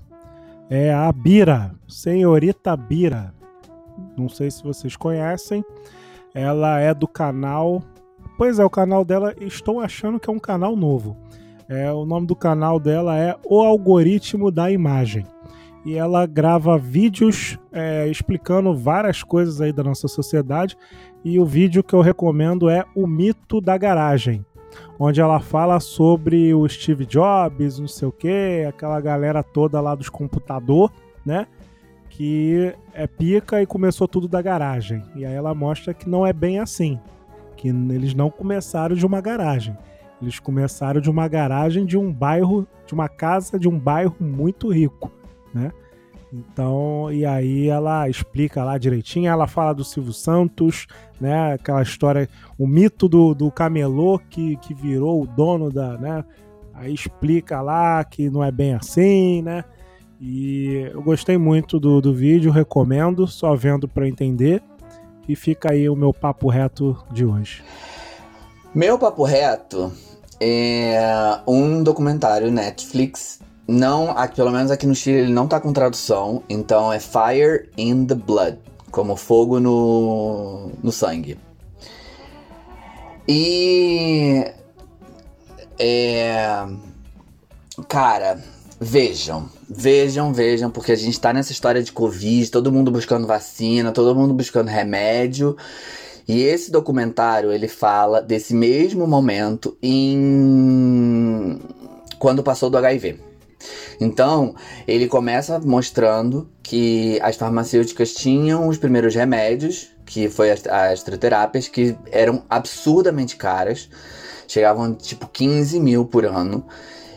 [0.69, 3.33] É a Bira, senhorita Bira.
[4.17, 5.63] Não sei se vocês conhecem.
[6.33, 7.83] Ela é do canal.
[8.37, 11.17] Pois é, o canal dela, estou achando que é um canal novo.
[11.67, 15.25] É, o nome do canal dela é O Algoritmo da Imagem.
[15.83, 20.77] E ela grava vídeos é, explicando várias coisas aí da nossa sociedade.
[21.23, 24.45] E o vídeo que eu recomendo é O Mito da Garagem,
[24.99, 29.95] onde ela fala sobre o Steve Jobs, não sei o que, aquela galera toda lá
[29.95, 30.91] dos computador,
[31.25, 31.47] né?
[32.09, 35.03] Que é pica e começou tudo da garagem.
[35.15, 36.99] E aí ela mostra que não é bem assim.
[37.55, 39.75] Que eles não começaram de uma garagem.
[40.21, 44.71] Eles começaram de uma garagem de um bairro, de uma casa de um bairro muito
[44.71, 45.11] rico,
[45.53, 45.71] né?
[46.33, 50.87] Então, e aí ela explica lá direitinho, ela fala do Silvio Santos,
[51.19, 51.53] né?
[51.53, 56.23] Aquela história, o mito do, do camelô que, que virou o dono da, né?
[56.73, 59.65] Aí explica lá que não é bem assim, né?
[60.21, 64.63] E eu gostei muito do, do vídeo, recomendo, só vendo para entender.
[65.27, 67.63] E fica aí o meu papo reto de hoje.
[68.73, 69.91] Meu papo reto
[70.39, 73.40] é um documentário Netflix.
[73.67, 77.69] Não, aqui, pelo menos aqui no Chile ele não tá com tradução, então é Fire
[77.77, 78.57] in the Blood,
[78.91, 81.37] como fogo no, no sangue.
[83.27, 84.45] E
[85.79, 86.65] é,
[87.87, 88.43] cara,
[88.79, 93.91] vejam, vejam, vejam, porque a gente tá nessa história de Covid, todo mundo buscando vacina,
[93.91, 95.55] todo mundo buscando remédio.
[96.27, 101.59] E esse documentário ele fala desse mesmo momento em
[102.19, 103.30] quando passou do HIV.
[103.99, 104.55] Então,
[104.87, 111.03] ele começa mostrando que as farmacêuticas tinham os primeiros remédios, que foi as, as
[111.67, 113.89] que eram absurdamente caras,
[114.47, 116.65] chegavam tipo 15 mil por ano.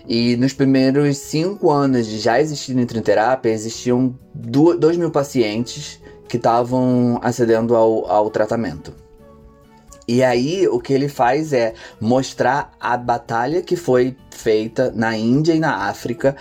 [0.07, 5.99] E nos primeiros cinco anos de já existir nitroterapia, existiam 2 mil pacientes
[6.29, 9.04] que estavam acedendo ao, ao tratamento.
[10.07, 15.55] E aí o que ele faz é mostrar a batalha que foi feita na Índia
[15.55, 16.37] e na África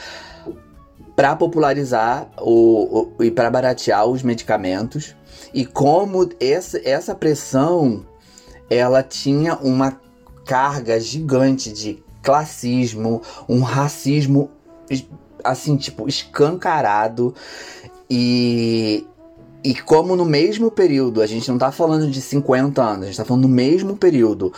[1.16, 5.16] para popularizar o, o e para baratear os medicamentos.
[5.54, 8.06] E como essa, essa pressão
[8.70, 10.00] ela tinha uma
[10.46, 14.50] carga gigante de classismo, um racismo
[15.44, 17.34] assim tipo escancarado.
[18.10, 19.06] E
[19.64, 23.18] e como no mesmo período, a gente não tá falando de 50 anos, a gente
[23.18, 24.52] tá falando no mesmo período,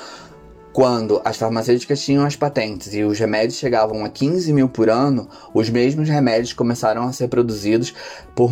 [0.74, 5.30] quando as farmacêuticas tinham as patentes e os remédios chegavam a 15 mil por ano,
[5.54, 7.94] os mesmos remédios começaram a ser produzidos
[8.36, 8.52] por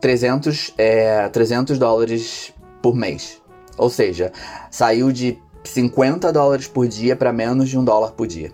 [0.00, 2.52] 300, é, 300 dólares
[2.82, 3.40] por mês.
[3.78, 4.32] Ou seja,
[4.70, 8.52] saiu de 50 dólares por dia para menos de um dólar por dia.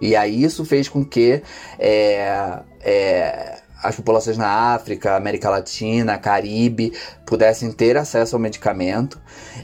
[0.00, 1.42] E aí isso fez com que
[1.78, 6.92] é, é, as populações na África, América Latina, Caribe
[7.24, 9.20] pudessem ter acesso ao medicamento.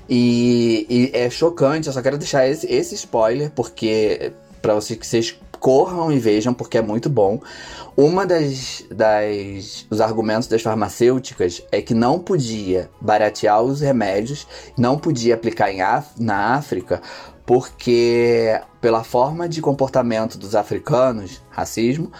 [0.08, 4.32] E, e é chocante, eu só quero deixar esse, esse spoiler, porque
[4.62, 7.40] para vocês que vocês corram e vejam, porque é muito bom.
[7.96, 14.46] Uma das, das os argumentos das farmacêuticas é que não podia baratear os remédios,
[14.76, 15.78] não podia aplicar em,
[16.18, 17.00] na África,
[17.46, 22.12] porque pela forma de comportamento dos africanos, racismo,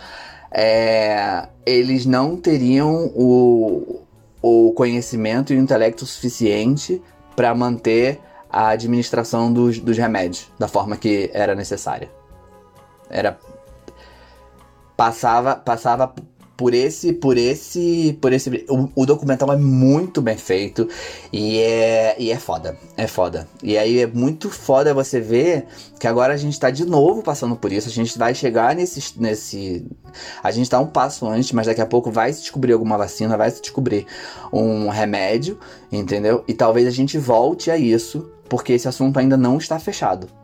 [0.55, 4.03] é, eles não teriam o,
[4.41, 7.03] o conhecimento e o intelecto suficiente
[7.35, 12.09] para manter a administração dos, dos remédios da forma que era necessária.
[13.11, 13.37] Era
[14.97, 16.15] passava passava
[16.57, 20.89] por esse por esse por esse o, o, documental é muito bem feito
[21.33, 23.49] e é e é foda é foda.
[23.63, 25.67] E aí é muito foda você ver
[25.99, 29.21] que agora a gente tá de novo passando por isso a gente vai chegar nesse
[29.21, 29.87] nesse
[30.43, 33.37] a gente tá um passo antes mas daqui a pouco vai se descobrir alguma vacina
[33.37, 34.07] vai se descobrir
[34.53, 35.59] um remédio
[35.91, 36.45] entendeu?
[36.47, 40.44] E talvez a gente volte a isso porque esse assunto ainda não está fechado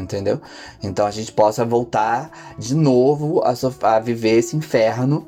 [0.00, 0.40] entendeu?
[0.82, 5.26] Então a gente possa voltar de novo a, a viver esse inferno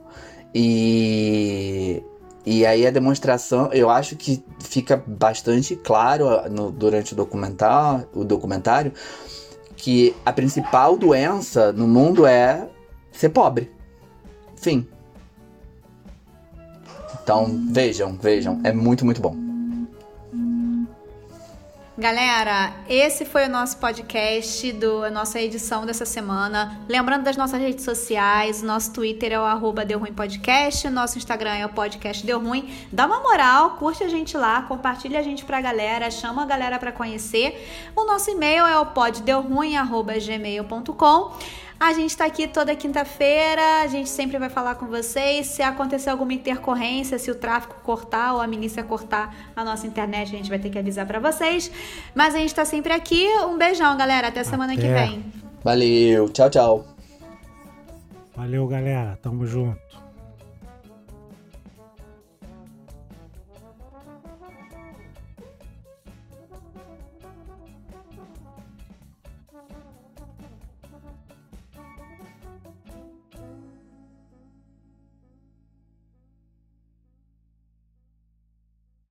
[0.55, 2.03] e
[2.45, 8.25] E aí a demonstração, eu acho que fica bastante claro no, durante o documentário, o
[8.25, 8.93] documentário
[9.77, 12.69] que a principal doença no mundo é
[13.13, 13.71] ser pobre.
[14.57, 14.87] Fim.
[17.23, 19.50] Então, vejam, vejam, é muito, muito bom.
[22.01, 26.81] Galera, esse foi o nosso podcast, do, a nossa edição dessa semana.
[26.89, 31.57] Lembrando das nossas redes sociais, nosso Twitter é o arroba Deu Ruim Podcast, nosso Instagram
[31.57, 32.73] é o podcast Deu Ruim.
[32.91, 36.79] Dá uma moral, curte a gente lá, compartilha a gente pra galera, chama a galera
[36.79, 37.69] pra conhecer.
[37.95, 41.33] O nosso e-mail é o poddeuruim.gmail.com.
[41.81, 45.47] A gente está aqui toda quinta-feira, a gente sempre vai falar com vocês.
[45.47, 50.29] Se acontecer alguma intercorrência, se o tráfego cortar ou a milícia cortar a nossa internet,
[50.29, 51.73] a gente vai ter que avisar para vocês.
[52.15, 53.27] Mas a gente está sempre aqui.
[53.47, 54.29] Um beijão, galera.
[54.29, 54.83] Até semana Até.
[54.83, 55.25] que vem.
[55.65, 56.29] Valeu.
[56.29, 56.85] Tchau, tchau.
[58.37, 59.19] Valeu, galera.
[59.23, 60.00] Tamo junto.